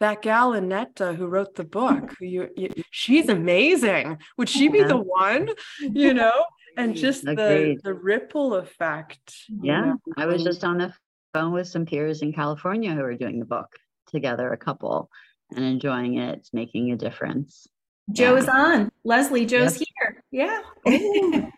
[0.00, 2.30] that gal Aneta who wrote the book mm.
[2.30, 6.32] you, you she's amazing would she be the one you know
[6.76, 7.80] and just the Agreed.
[7.84, 9.96] the ripple effect you Yeah, know?
[10.16, 10.92] I was just on the
[11.32, 13.68] phone with some peers in California who are doing the book
[14.08, 15.10] together, a couple,
[15.54, 16.38] and enjoying it.
[16.38, 17.66] It's making a difference.
[18.12, 18.90] Joe's on.
[19.04, 20.24] Leslie, Joe's here.
[20.30, 20.60] Yeah.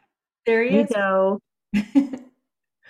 [0.46, 0.90] there he You is.
[0.90, 1.40] go.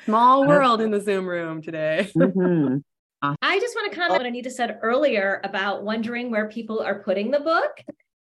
[0.05, 2.79] small world in the zoom room today mm-hmm.
[3.23, 3.37] Mhm.
[3.43, 7.03] I just want to comment on what Aneta said earlier about wondering where people are
[7.03, 7.81] putting the book.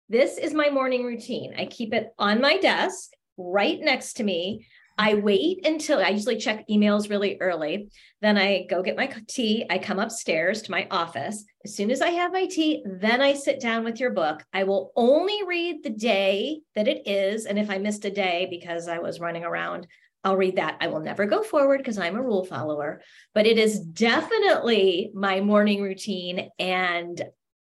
[0.09, 1.55] This is my morning routine.
[1.57, 4.67] I keep it on my desk right next to me.
[4.97, 7.89] I wait until I usually check emails really early.
[8.21, 9.65] Then I go get my tea.
[9.69, 11.43] I come upstairs to my office.
[11.65, 14.41] As soon as I have my tea, then I sit down with your book.
[14.53, 17.45] I will only read the day that it is.
[17.45, 19.85] And if I missed a day because I was running around,
[20.25, 20.77] I'll read that.
[20.81, 23.01] I will never go forward because I'm a rule follower,
[23.35, 26.49] but it is definitely my morning routine.
[26.57, 27.21] And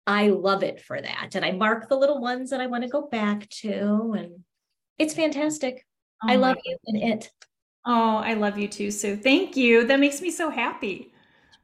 [0.07, 1.35] I love it for that.
[1.35, 4.15] And I mark the little ones that I want to go back to.
[4.17, 4.43] And
[4.97, 5.85] it's fantastic.
[6.23, 7.29] I Oh my love you and it.
[7.85, 9.17] Oh, I love you too, Sue.
[9.17, 9.85] Thank you.
[9.85, 11.11] That makes me so happy.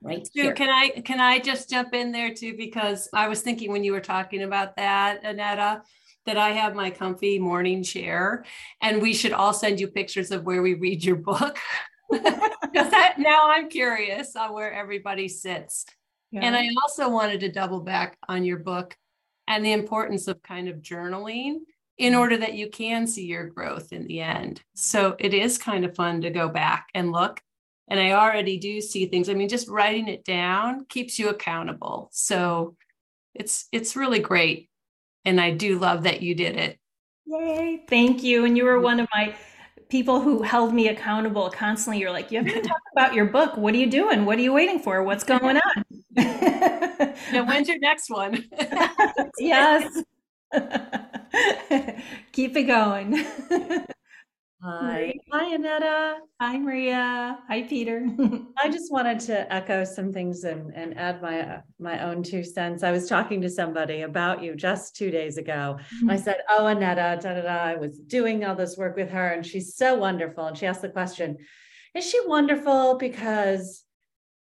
[0.01, 2.57] Right Sue, can I can I just jump in there too?
[2.57, 5.81] Because I was thinking when you were talking about that, Aneta,
[6.25, 8.45] that I have my comfy morning chair,
[8.81, 11.57] and we should all send you pictures of where we read your book.
[12.73, 15.85] Because that now I'm curious on where everybody sits.
[16.41, 18.97] And I also wanted to double back on your book
[19.47, 21.59] and the importance of kind of journaling
[21.97, 22.19] in mm-hmm.
[22.19, 24.61] order that you can see your growth in the end.
[24.73, 27.41] So it is kind of fun to go back and look.
[27.87, 29.29] And I already do see things.
[29.29, 32.09] I mean, just writing it down keeps you accountable.
[32.11, 32.75] So
[33.35, 34.69] it's it's really great.
[35.25, 36.79] And I do love that you did it.
[37.25, 37.83] Yay.
[37.87, 38.45] Thank you.
[38.45, 38.83] And you were mm-hmm.
[38.83, 39.35] one of my
[39.89, 41.99] people who held me accountable constantly.
[41.99, 43.55] You're like, you have to talk about your book.
[43.57, 44.25] What are you doing?
[44.25, 45.03] What are you waiting for?
[45.03, 45.85] What's going on?
[46.15, 48.45] Now, when's your next one?
[49.39, 50.03] yes.
[52.31, 53.25] Keep it going.
[54.63, 55.13] Hi.
[55.29, 56.19] Hi, Aneta.
[56.39, 57.37] Hi, Maria.
[57.49, 58.07] Hi, Peter.
[58.57, 62.81] I just wanted to echo some things and, and add my my own two cents.
[62.81, 65.79] I was talking to somebody about you just two days ago.
[65.99, 67.49] And I said, Oh, Aneta, da da da.
[67.49, 70.45] I was doing all this work with her, and she's so wonderful.
[70.45, 71.35] And she asked the question,
[71.93, 73.83] Is she wonderful because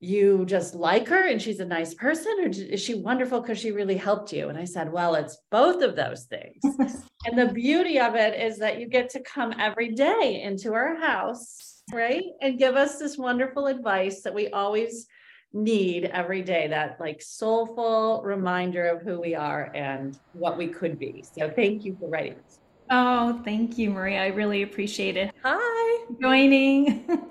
[0.03, 3.71] you just like her and she's a nice person, or is she wonderful because she
[3.71, 4.49] really helped you?
[4.49, 6.61] And I said, Well, it's both of those things.
[7.25, 10.97] and the beauty of it is that you get to come every day into our
[10.97, 12.25] house, right?
[12.41, 15.07] And give us this wonderful advice that we always
[15.53, 20.99] need every day that like soulful reminder of who we are and what we could
[20.99, 21.25] be.
[21.33, 22.59] So thank you for writing this.
[22.91, 24.23] Oh, thank you, Maria.
[24.23, 25.31] I really appreciate it.
[25.45, 26.07] Hi.
[26.21, 27.09] Joining.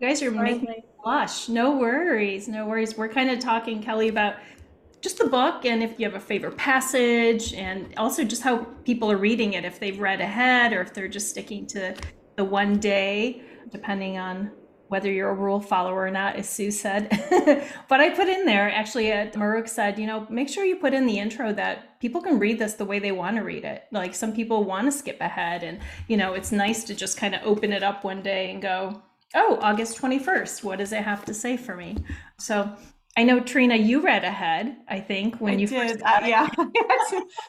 [0.00, 1.48] You guys are making blush.
[1.48, 2.48] No worries.
[2.48, 2.96] No worries.
[2.96, 4.36] We're kind of talking, Kelly, about
[5.00, 9.10] just the book and if you have a favorite passage and also just how people
[9.10, 11.94] are reading it, if they've read ahead or if they're just sticking to
[12.36, 14.50] the one day, depending on
[14.88, 17.08] whether you're a rule follower or not, as Sue said.
[17.88, 20.92] but I put in there, actually, uh, Mahrukh said, you know, make sure you put
[20.92, 23.84] in the intro that people can read this the way they want to read it.
[23.92, 27.36] Like some people want to skip ahead, and, you know, it's nice to just kind
[27.36, 29.00] of open it up one day and go,
[29.34, 31.96] oh, August 21st, what does it have to say for me?
[32.38, 32.70] So
[33.16, 36.00] I know, Trina, you read ahead, I think, when I you did.
[36.00, 36.48] first Uh, yeah.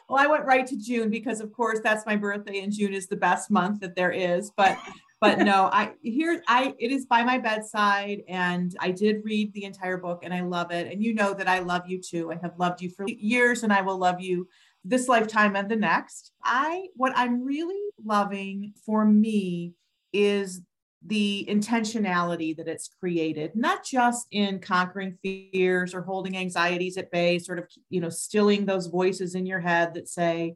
[0.08, 3.06] well, I went right to June because, of course, that's my birthday, and June is
[3.06, 4.50] the best month that there is.
[4.56, 4.76] But,
[5.20, 9.64] but no, I here I it is by my bedside, and I did read the
[9.64, 10.92] entire book, and I love it.
[10.92, 12.32] And you know that I love you too.
[12.32, 14.48] I have loved you for years, and I will love you
[14.84, 16.32] this lifetime and the next.
[16.42, 19.74] I what I'm really loving for me
[20.12, 20.60] is
[21.06, 27.38] the intentionality that it's created not just in conquering fears or holding anxieties at bay
[27.38, 30.54] sort of you know stilling those voices in your head that say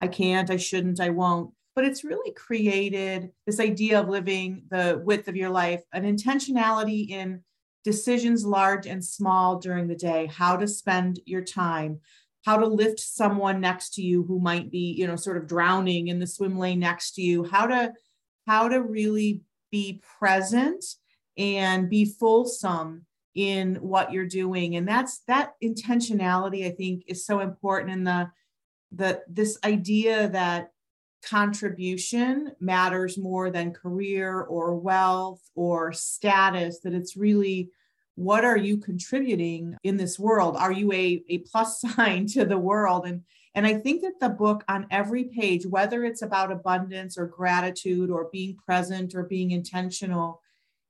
[0.00, 1.52] i can't i shouldn't i won't.
[1.76, 7.08] But it's really created this idea of living the width of your life an intentionality
[7.10, 7.42] in
[7.84, 12.00] decisions large and small during the day how to spend your time
[12.44, 16.08] how to lift someone next to you who might be you know sort of drowning
[16.08, 17.92] in the swim lane next to you how to
[18.46, 20.84] how to really be present
[21.36, 24.76] and be fulsome in what you're doing.
[24.76, 28.30] And that's that intentionality i think is so important in the
[28.92, 30.72] the this idea that
[31.22, 37.70] contribution matters more than career or wealth or status that it's really
[38.16, 40.54] what are you contributing in this world?
[40.56, 43.06] Are you a, a plus sign to the world?
[43.06, 43.22] And
[43.54, 48.10] And I think that the book on every page, whether it's about abundance or gratitude
[48.10, 50.40] or being present or being intentional,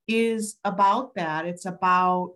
[0.06, 1.46] is about that.
[1.46, 2.34] It's about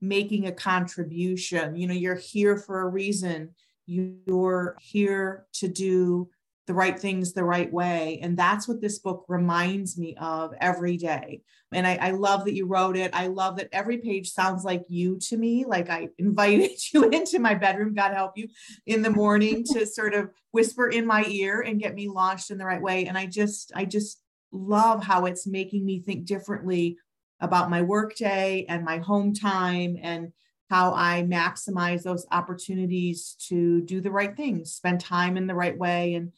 [0.00, 1.76] making a contribution.
[1.76, 3.50] You know, you're here for a reason.
[3.86, 6.30] You're here to do
[6.70, 8.20] the right things the right way.
[8.22, 11.42] And that's what this book reminds me of every day.
[11.72, 13.10] And I, I, love that you wrote it.
[13.12, 15.64] I love that every page sounds like you to me.
[15.64, 18.46] Like I invited you into my bedroom, God help you,
[18.86, 22.58] in the morning to sort of whisper in my ear and get me launched in
[22.58, 23.06] the right way.
[23.06, 26.98] And I just, I just love how it's making me think differently
[27.40, 30.30] about my workday and my home time and
[30.68, 35.76] how I maximize those opportunities to do the right things, spend time in the right
[35.76, 36.30] way, and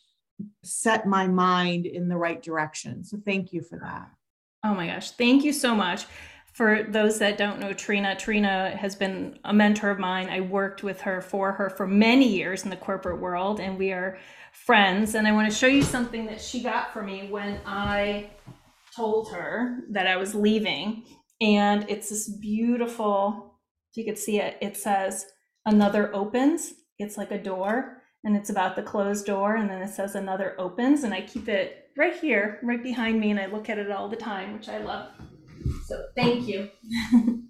[0.62, 3.04] set my mind in the right direction.
[3.04, 4.10] So thank you for that.
[4.64, 5.12] Oh my gosh.
[5.12, 6.06] Thank you so much.
[6.52, 10.28] For those that don't know Trina, Trina has been a mentor of mine.
[10.28, 13.90] I worked with her for her for many years in the corporate world, and we
[13.90, 14.18] are
[14.52, 15.14] friends.
[15.14, 18.30] And I want to show you something that she got for me when I
[18.94, 21.04] told her that I was leaving.
[21.40, 23.58] And it's this beautiful,
[23.90, 25.26] if you could see it, it says,
[25.64, 26.74] Another opens.
[26.98, 30.54] It's like a door and it's about the closed door and then it says another
[30.58, 33.90] opens and i keep it right here right behind me and i look at it
[33.90, 35.08] all the time which i love.
[35.86, 36.68] So thank you.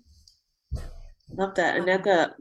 [1.34, 1.76] Love that.
[1.76, 2.34] Annette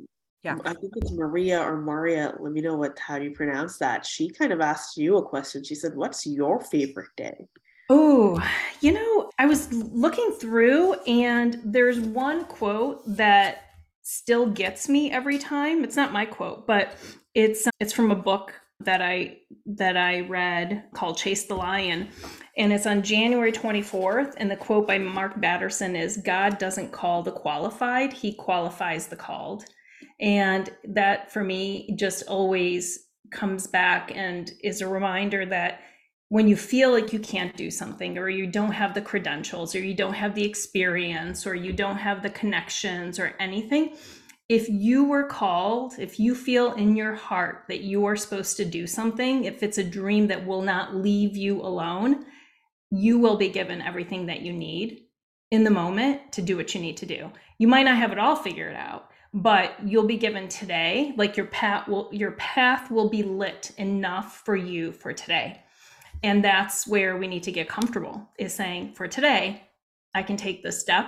[0.44, 0.58] yeah.
[0.66, 4.06] I think it's maria or maria let me know what how do you pronounce that?
[4.06, 5.64] She kind of asked you a question.
[5.64, 7.48] She said what's your favorite day?
[7.90, 8.42] Oh,
[8.80, 13.66] you know, I was looking through and there's one quote that
[14.02, 15.84] still gets me every time.
[15.84, 16.96] It's not my quote, but
[17.34, 22.10] it's it's from a book that I that I read called Chase the Lion
[22.58, 27.24] and it's on January 24th and the quote by Mark Batterson is God doesn't call
[27.24, 29.66] the qualified, he qualifies the called.
[30.20, 35.82] And that for me just always comes back and is a reminder that
[36.30, 39.80] when you feel like you can't do something or you don't have the credentials or
[39.80, 43.96] you don't have the experience or you don't have the connections or anything
[44.52, 48.66] if you were called, if you feel in your heart that you are supposed to
[48.66, 52.26] do something, if it's a dream that will not leave you alone,
[52.90, 55.06] you will be given everything that you need
[55.52, 57.32] in the moment to do what you need to do.
[57.60, 61.46] You might not have it all figured out, but you'll be given today, like your
[61.46, 65.62] path will your path will be lit enough for you for today.
[66.24, 69.64] And that's where we need to get comfortable is saying for today,
[70.14, 71.06] I can take this step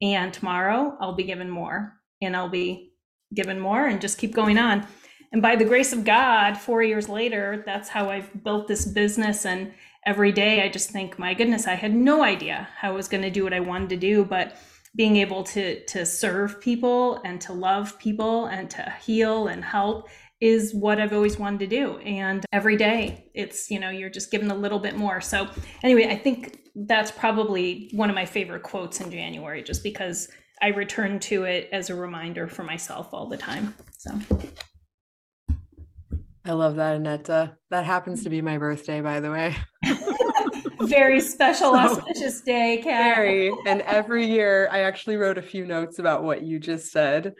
[0.00, 2.92] and tomorrow I'll be given more and I'll be
[3.34, 4.86] given more and just keep going on.
[5.32, 9.44] And by the grace of God, four years later, that's how I've built this business.
[9.44, 9.74] And
[10.06, 13.22] every day I just think, my goodness, I had no idea how I was going
[13.22, 14.24] to do what I wanted to do.
[14.24, 14.56] But
[14.96, 20.08] being able to to serve people and to love people and to heal and help
[20.40, 21.98] is what I've always wanted to do.
[21.98, 25.20] And every day it's, you know, you're just given a little bit more.
[25.20, 25.48] So
[25.82, 30.28] anyway, I think that's probably one of my favorite quotes in January, just because
[30.60, 33.74] I return to it as a reminder for myself all the time.
[33.96, 34.18] So
[36.44, 37.24] I love that, Annette.
[37.24, 39.56] That happens to be my birthday, by the way.
[40.88, 43.16] very special, so, auspicious day, Kat.
[43.16, 43.52] Very.
[43.66, 47.34] And every year, I actually wrote a few notes about what you just said.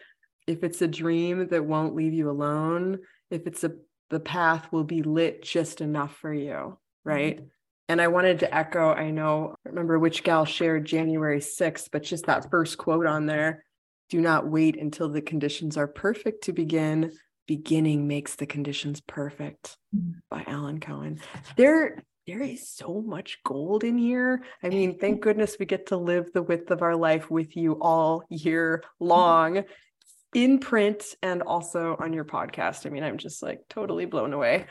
[0.46, 2.98] If it's a dream that won't leave you alone,
[3.30, 3.72] if it's a
[4.10, 7.36] the path will be lit just enough for you, right?
[7.36, 7.46] Mm-hmm.
[7.88, 12.02] And I wanted to echo, I know, I remember which gal shared January 6th, but
[12.02, 13.64] just that first quote on there
[14.10, 17.12] do not wait until the conditions are perfect to begin.
[17.46, 20.18] Beginning makes the conditions perfect mm-hmm.
[20.30, 21.20] by Alan Cohen.
[21.56, 24.42] There, there is so much gold in here.
[24.62, 27.78] I mean, thank goodness we get to live the width of our life with you
[27.80, 29.64] all year long
[30.34, 32.86] in print and also on your podcast.
[32.86, 34.66] I mean, I'm just like totally blown away.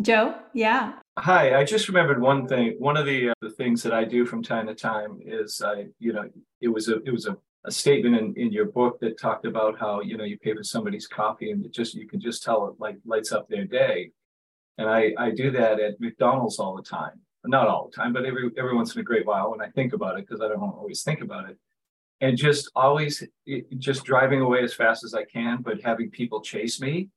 [0.00, 0.92] Joe, yeah.
[1.18, 2.76] Hi, I just remembered one thing.
[2.78, 5.86] One of the uh, the things that I do from time to time is I,
[5.98, 6.30] you know,
[6.60, 9.76] it was a it was a, a statement in, in your book that talked about
[9.76, 12.68] how you know you pay for somebody's coffee and it just you can just tell
[12.68, 14.12] it like lights up their day,
[14.78, 17.20] and I I do that at McDonald's all the time.
[17.44, 19.94] Not all the time, but every every once in a great while when I think
[19.94, 21.58] about it because I don't always think about it,
[22.20, 23.24] and just always
[23.78, 27.08] just driving away as fast as I can, but having people chase me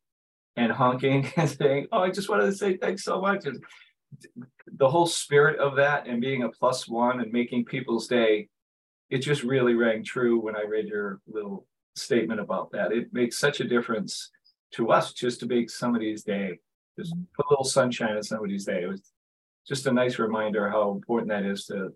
[0.56, 3.64] and honking and saying, "Oh, I just wanted to say thanks so much." And
[4.78, 8.50] the whole spirit of that and being a plus one and making people's day,
[9.10, 12.92] it just really rang true when I read your little statement about that.
[12.92, 14.32] It makes such a difference
[14.74, 16.60] to us just to make somebody's day,
[16.98, 18.84] just put a little sunshine in somebody's day.
[18.84, 19.12] It was
[19.68, 21.94] just a nice reminder how important that is to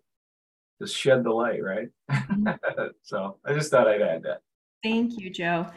[0.81, 1.87] to shed the light, right?
[2.11, 2.85] Mm-hmm.
[3.01, 4.41] so I just thought I'd add that.
[4.83, 5.67] Thank you, Joe.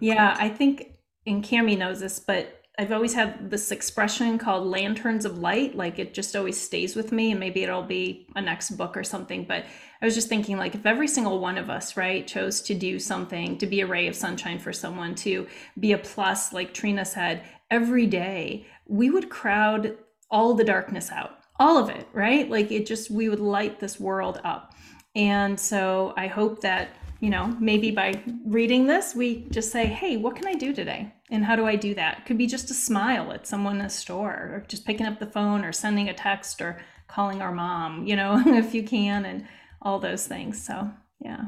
[0.00, 0.92] Yeah, I think
[1.26, 5.74] and Cami knows this, but I've always had this expression called lanterns of light.
[5.74, 9.02] Like it just always stays with me, and maybe it'll be a next book or
[9.02, 9.44] something.
[9.44, 9.64] But
[10.00, 13.00] I was just thinking, like, if every single one of us, right, chose to do
[13.00, 15.48] something, to be a ray of sunshine for someone, to
[15.80, 19.98] be a plus, like Trina said, every day, we would crowd
[20.30, 22.48] all the darkness out, all of it, right?
[22.48, 24.72] Like it just, we would light this world up.
[25.16, 26.90] And so I hope that
[27.20, 31.12] you know, maybe by reading this, we just say, hey, what can I do today?
[31.30, 32.24] And how do I do that?
[32.26, 35.26] Could be just a smile at someone in a store, or just picking up the
[35.26, 39.46] phone, or sending a text, or calling our mom, you know, if you can, and
[39.82, 40.64] all those things.
[40.64, 40.90] So,
[41.20, 41.46] yeah.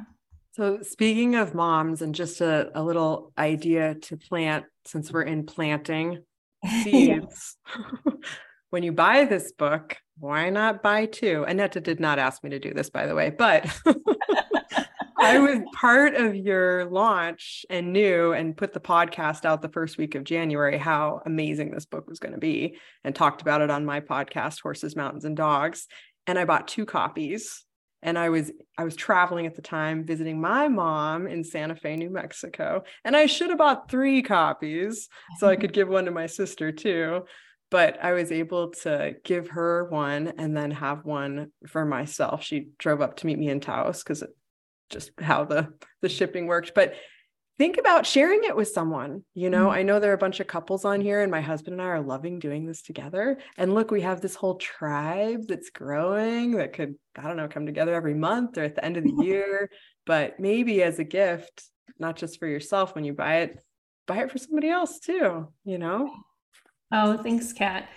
[0.52, 5.46] So, speaking of moms, and just a, a little idea to plant since we're in
[5.46, 6.24] planting
[6.82, 7.56] seeds.
[8.70, 11.44] when you buy this book, why not buy two?
[11.46, 13.64] Aneta did not ask me to do this, by the way, but
[15.20, 19.98] I was part of your launch and knew and put the podcast out the first
[19.98, 23.70] week of January how amazing this book was going to be and talked about it
[23.70, 25.86] on my podcast Horses Mountains and Dogs.
[26.26, 27.64] And I bought two copies.
[28.02, 31.96] And I was I was traveling at the time visiting my mom in Santa Fe,
[31.96, 32.82] New Mexico.
[33.04, 36.72] And I should have bought 3 copies so I could give one to my sister
[36.72, 37.24] too.
[37.70, 42.42] But I was able to give her one and then have one for myself.
[42.42, 44.24] She drove up to meet me in Taos because
[44.90, 45.72] just how the
[46.02, 46.74] the shipping worked.
[46.74, 46.94] But
[47.58, 49.66] think about sharing it with someone you know?
[49.66, 49.80] Mm-hmm.
[49.80, 51.84] i know there are a bunch of couples on here and my husband and i
[51.84, 53.38] are loving doing this together.
[53.58, 57.66] And look we have this whole tribe that's growing that could i don't know come
[57.66, 59.70] together every month or at the end of the year.
[60.06, 61.64] But maybe as a gift
[61.98, 63.58] not just for yourself when you buy it
[64.06, 66.10] buy it for somebody else too you know?
[66.90, 67.88] Oh thanks kat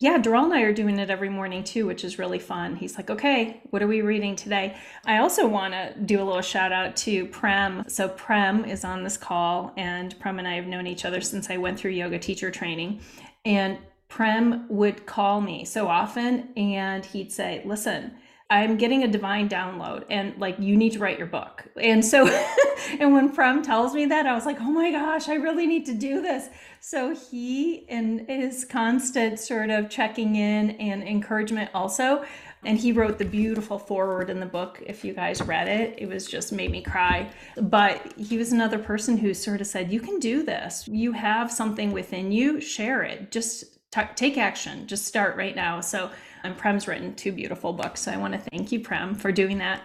[0.00, 2.74] yeah, Doral and I are doing it every morning too, which is really fun.
[2.74, 4.74] He's like, okay, what are we reading today?
[5.04, 7.84] I also want to do a little shout out to Prem.
[7.86, 11.50] So, Prem is on this call, and Prem and I have known each other since
[11.50, 13.02] I went through yoga teacher training.
[13.44, 13.76] And
[14.08, 18.12] Prem would call me so often, and he'd say, listen,
[18.50, 21.64] I'm getting a divine download and like you need to write your book.
[21.80, 22.26] And so
[22.98, 25.86] and when Prem tells me that, I was like, oh my gosh, I really need
[25.86, 26.48] to do this.
[26.80, 32.24] So he and his constant sort of checking in and encouragement also.
[32.64, 34.82] And he wrote the beautiful forward in the book.
[34.84, 37.30] If you guys read it, it was just made me cry.
[37.56, 40.86] But he was another person who sort of said, You can do this.
[40.88, 43.30] You have something within you, share it.
[43.30, 44.86] Just t- take action.
[44.86, 45.80] Just start right now.
[45.80, 46.10] So
[46.44, 48.02] and Prem's written two beautiful books.
[48.02, 49.82] So I want to thank you, Prem, for doing that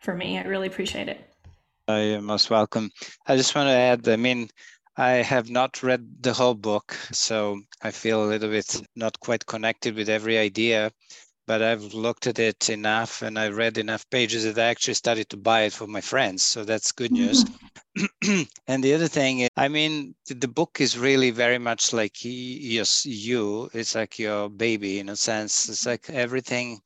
[0.00, 0.38] for me.
[0.38, 1.24] I really appreciate it.
[1.88, 2.90] You're most welcome.
[3.26, 4.50] I just want to add, I mean,
[4.96, 9.46] I have not read the whole book, so I feel a little bit not quite
[9.46, 10.90] connected with every idea
[11.48, 15.30] but I've looked at it enough and I read enough pages that I actually started
[15.30, 16.44] to buy it for my friends.
[16.44, 17.42] So that's good news.
[17.42, 18.42] Mm-hmm.
[18.68, 23.06] and the other thing, is, I mean, the book is really very much like yes,
[23.06, 23.70] you.
[23.72, 25.70] It's like your baby in a sense.
[25.70, 26.80] It's like everything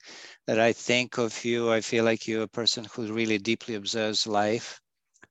[0.47, 1.73] that I think of you.
[1.73, 4.81] I feel like you're a person who really deeply observes life.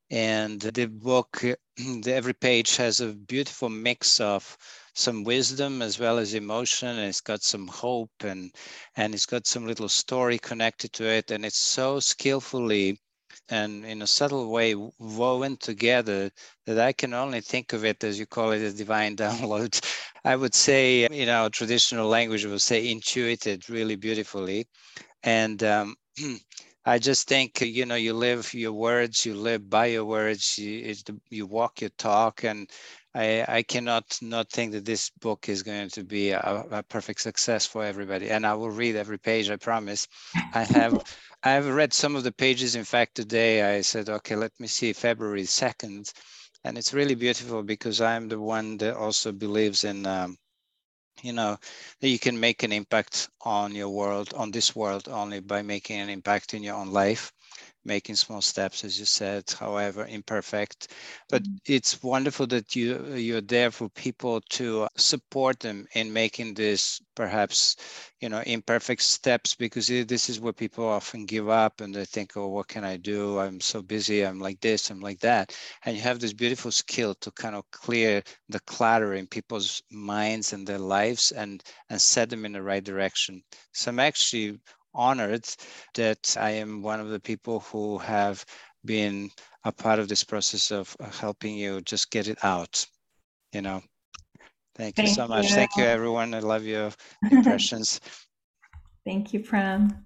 [0.09, 1.41] And the book,
[2.05, 4.57] every page has a beautiful mix of
[4.93, 8.51] some wisdom as well as emotion and it's got some hope and
[8.95, 12.99] and it's got some little story connected to it and it's so skillfully
[13.49, 16.31] and in a subtle way woven together
[16.65, 19.79] that I can only think of it as you call it a divine download.
[20.23, 24.67] I would say, you know, traditional language we would say intuited really beautifully.
[25.23, 25.95] And um,
[26.85, 30.95] I just think, you know, you live your words, you live by your words, you,
[31.29, 32.43] you walk your talk.
[32.43, 32.69] And
[33.13, 37.19] I, I cannot not think that this book is going to be a, a, perfect
[37.19, 38.29] success for everybody.
[38.29, 40.07] And I will read every page, I promise.
[40.53, 41.03] I have
[41.43, 42.75] I have read some of the pages.
[42.75, 46.13] In fact, today I said, okay, let me see February 2nd.
[46.63, 50.37] And it's really beautiful because I'm the one that also believes in um,
[51.21, 51.57] you know
[51.99, 55.99] that you can make an impact on your world on this world only by making
[55.99, 57.31] an impact in your own life
[57.83, 60.89] making small steps, as you said, however imperfect.
[61.29, 61.55] But mm-hmm.
[61.65, 67.75] it's wonderful that you you're there for people to support them in making this perhaps
[68.19, 72.37] you know imperfect steps because this is where people often give up and they think,
[72.37, 73.39] oh, what can I do?
[73.39, 74.25] I'm so busy.
[74.25, 74.91] I'm like this.
[74.91, 75.55] I'm like that.
[75.85, 80.53] And you have this beautiful skill to kind of clear the clutter in people's minds
[80.53, 83.41] and their lives and and set them in the right direction.
[83.73, 84.59] So I'm actually
[84.93, 85.47] honored
[85.95, 88.45] that I am one of the people who have
[88.85, 89.29] been
[89.63, 92.85] a part of this process of uh, helping you just get it out.
[93.53, 93.81] You know,
[94.75, 95.49] thank, thank you so much.
[95.49, 95.55] You.
[95.55, 96.33] Thank you, everyone.
[96.33, 96.91] I love your
[97.31, 97.99] impressions.
[99.05, 100.05] thank you, Prem.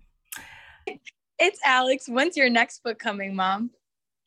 [1.37, 2.07] It's Alex.
[2.07, 3.71] When's your next book coming, Mom?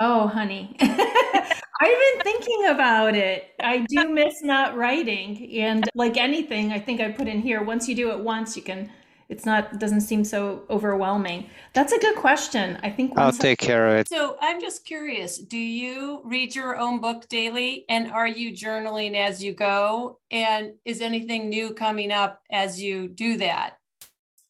[0.01, 0.77] Oh, honey.
[0.81, 3.51] I've been thinking about it.
[3.61, 5.51] I do miss not writing.
[5.61, 8.63] And like anything, I think I put in here, once you do it once, you
[8.63, 8.91] can,
[9.29, 11.51] it's not, it doesn't seem so overwhelming.
[11.75, 12.79] That's a good question.
[12.83, 14.09] I think I'll once I- take care of it.
[14.09, 19.15] So I'm just curious, do you read your own book daily and are you journaling
[19.17, 20.19] as you go?
[20.31, 23.79] And is anything new coming up as you do that?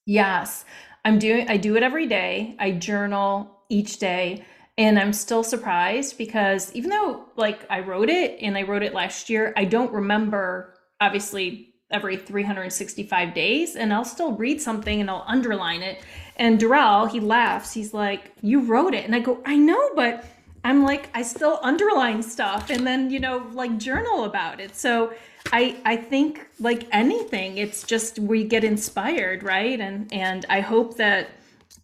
[0.07, 0.65] Yes,
[1.05, 2.55] I'm doing, I do it every day.
[2.59, 4.45] I journal each day.
[4.79, 8.95] And I'm still surprised because even though like I wrote it and I wrote it
[8.95, 13.77] last year, I don't remember obviously every 365 days.
[13.77, 16.03] And I'll still read something and I'll underline it.
[16.37, 17.73] And Durrell, he laughs.
[17.73, 19.05] He's like, You wrote it.
[19.05, 20.25] And I go, I know, but
[20.65, 24.77] I'm like, I still underline stuff and then, you know, like journal about it.
[24.77, 25.13] So
[25.53, 29.81] I I think like anything, it's just we get inspired, right?
[29.81, 31.31] And and I hope that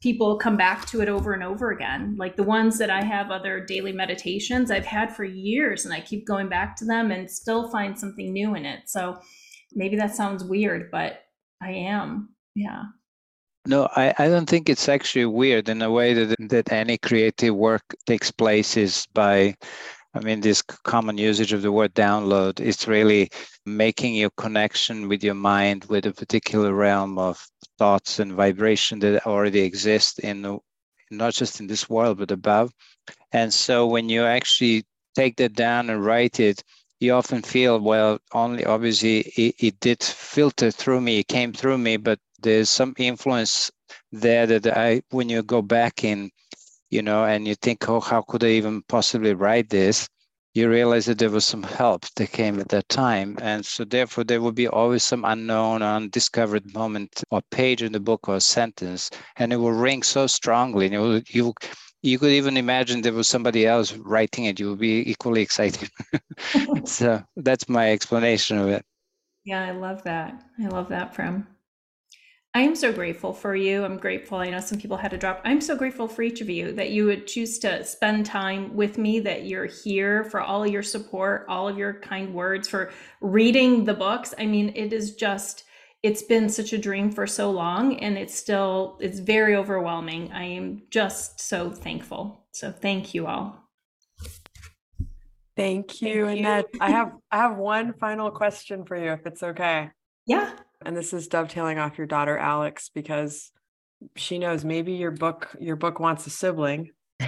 [0.01, 2.15] people come back to it over and over again.
[2.19, 6.01] Like the ones that I have other daily meditations I've had for years and I
[6.01, 8.81] keep going back to them and still find something new in it.
[8.85, 9.19] So
[9.75, 11.25] maybe that sounds weird, but
[11.63, 12.31] I am.
[12.55, 12.85] Yeah.
[13.67, 17.55] No, I, I don't think it's actually weird in a way that that any creative
[17.55, 19.57] work takes place is by
[20.15, 23.31] I mean this common usage of the word download is really
[23.65, 27.45] making your connection with your mind with a particular realm of
[27.79, 30.61] thoughts and vibration that already exist in
[31.11, 32.71] not just in this world but above.
[33.33, 36.63] And so when you actually take that down and write it,
[37.01, 41.79] you often feel well only obviously it, it did filter through me it came through
[41.79, 43.71] me but there's some influence
[44.13, 46.31] there that i when you go back in
[46.91, 50.09] you know and you think oh how could i even possibly write this?
[50.55, 53.37] You realize that there was some help that came at that time.
[53.43, 57.99] And so therefore there will be always some unknown undiscovered moment or page in the
[57.99, 59.11] book or sentence.
[59.37, 61.55] And it will ring so strongly and it will, you
[62.05, 65.91] you could even imagine there was somebody else writing it you would be equally excited
[66.85, 68.85] so that's my explanation of it
[69.45, 70.43] Yeah, I love that.
[70.59, 71.47] I love that from.
[72.55, 73.85] I am so grateful for you.
[73.85, 74.39] I'm grateful.
[74.39, 75.43] I know some people had to drop.
[75.45, 78.97] I'm so grateful for each of you that you would choose to spend time with
[78.97, 83.85] me, that you're here for all your support, all of your kind words, for reading
[83.85, 84.33] the books.
[84.39, 85.64] I mean, it is just,
[86.05, 90.31] it's been such a dream for so long and it's still, it's very overwhelming.
[90.33, 92.45] I am just so thankful.
[92.53, 93.59] So thank you all.
[95.57, 96.67] Thank you, Annette.
[96.79, 99.89] I have I have one final question for you, if it's okay.
[100.27, 100.53] Yeah.
[100.85, 103.51] And this is dovetailing off your daughter Alex because
[104.15, 106.91] she knows maybe your book your book wants a sibling.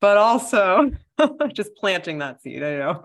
[0.00, 0.90] but also
[1.52, 3.02] just planting that seed, I know.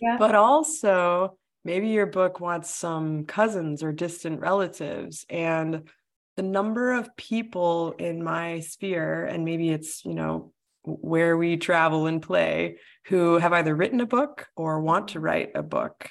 [0.00, 0.16] yeah.
[0.16, 5.88] But also maybe your book wants some cousins or distant relatives and
[6.36, 10.52] the number of people in my sphere and maybe it's, you know,
[10.84, 15.50] where we travel and play who have either written a book or want to write
[15.54, 16.08] a book.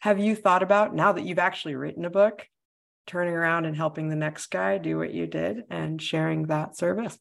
[0.00, 2.46] Have you thought about now that you've actually written a book,
[3.06, 7.18] turning around and helping the next guy do what you did and sharing that service?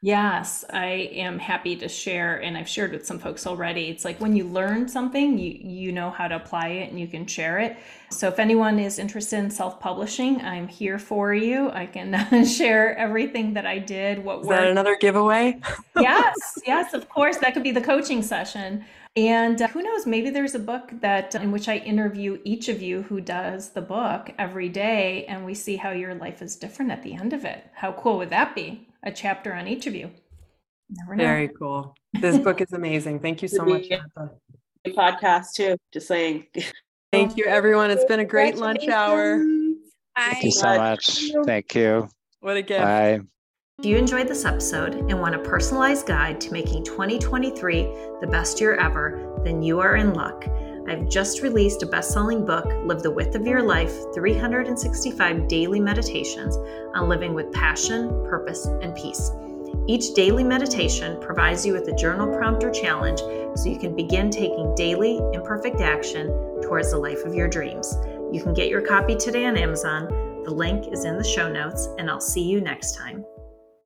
[0.00, 3.88] Yes, I am happy to share, and I've shared with some folks already.
[3.88, 7.08] It's like when you learn something, you you know how to apply it and you
[7.08, 7.76] can share it.
[8.10, 11.70] So if anyone is interested in self-publishing, I'm here for you.
[11.70, 15.58] I can share everything that I did, What Is that another giveaway?
[15.98, 16.36] yes,
[16.66, 17.38] yes, of course.
[17.38, 18.84] That could be the coaching session.
[19.16, 22.80] And uh, who knows, maybe there's a book that in which I interview each of
[22.80, 26.92] you who does the book every day and we see how your life is different
[26.92, 27.66] at the end of it.
[27.74, 28.87] How cool would that be?
[29.04, 30.10] A chapter on each of you.
[30.90, 31.24] Never know.
[31.24, 31.94] Very cool.
[32.20, 33.20] This book is amazing.
[33.20, 33.86] Thank you so much.
[33.90, 34.34] Martha.
[34.88, 35.76] podcast too.
[35.92, 36.46] Just saying.
[37.12, 37.90] Thank you, everyone.
[37.90, 39.38] It's been a great lunch hour.
[40.16, 42.08] thank you so much thank you
[42.40, 42.82] What a gift.
[42.82, 43.20] bye
[43.78, 47.82] If you enjoyed this episode and want a personalized guide to making 2023
[48.20, 50.44] the best year ever, then you are in luck.
[50.88, 55.80] I've just released a best selling book, Live the Width of Your Life 365 Daily
[55.80, 56.56] Meditations
[56.94, 59.30] on living with passion, purpose, and peace.
[59.86, 64.30] Each daily meditation provides you with a journal prompt or challenge so you can begin
[64.30, 66.28] taking daily, imperfect action
[66.62, 67.94] towards the life of your dreams.
[68.32, 70.06] You can get your copy today on Amazon.
[70.44, 73.26] The link is in the show notes, and I'll see you next time.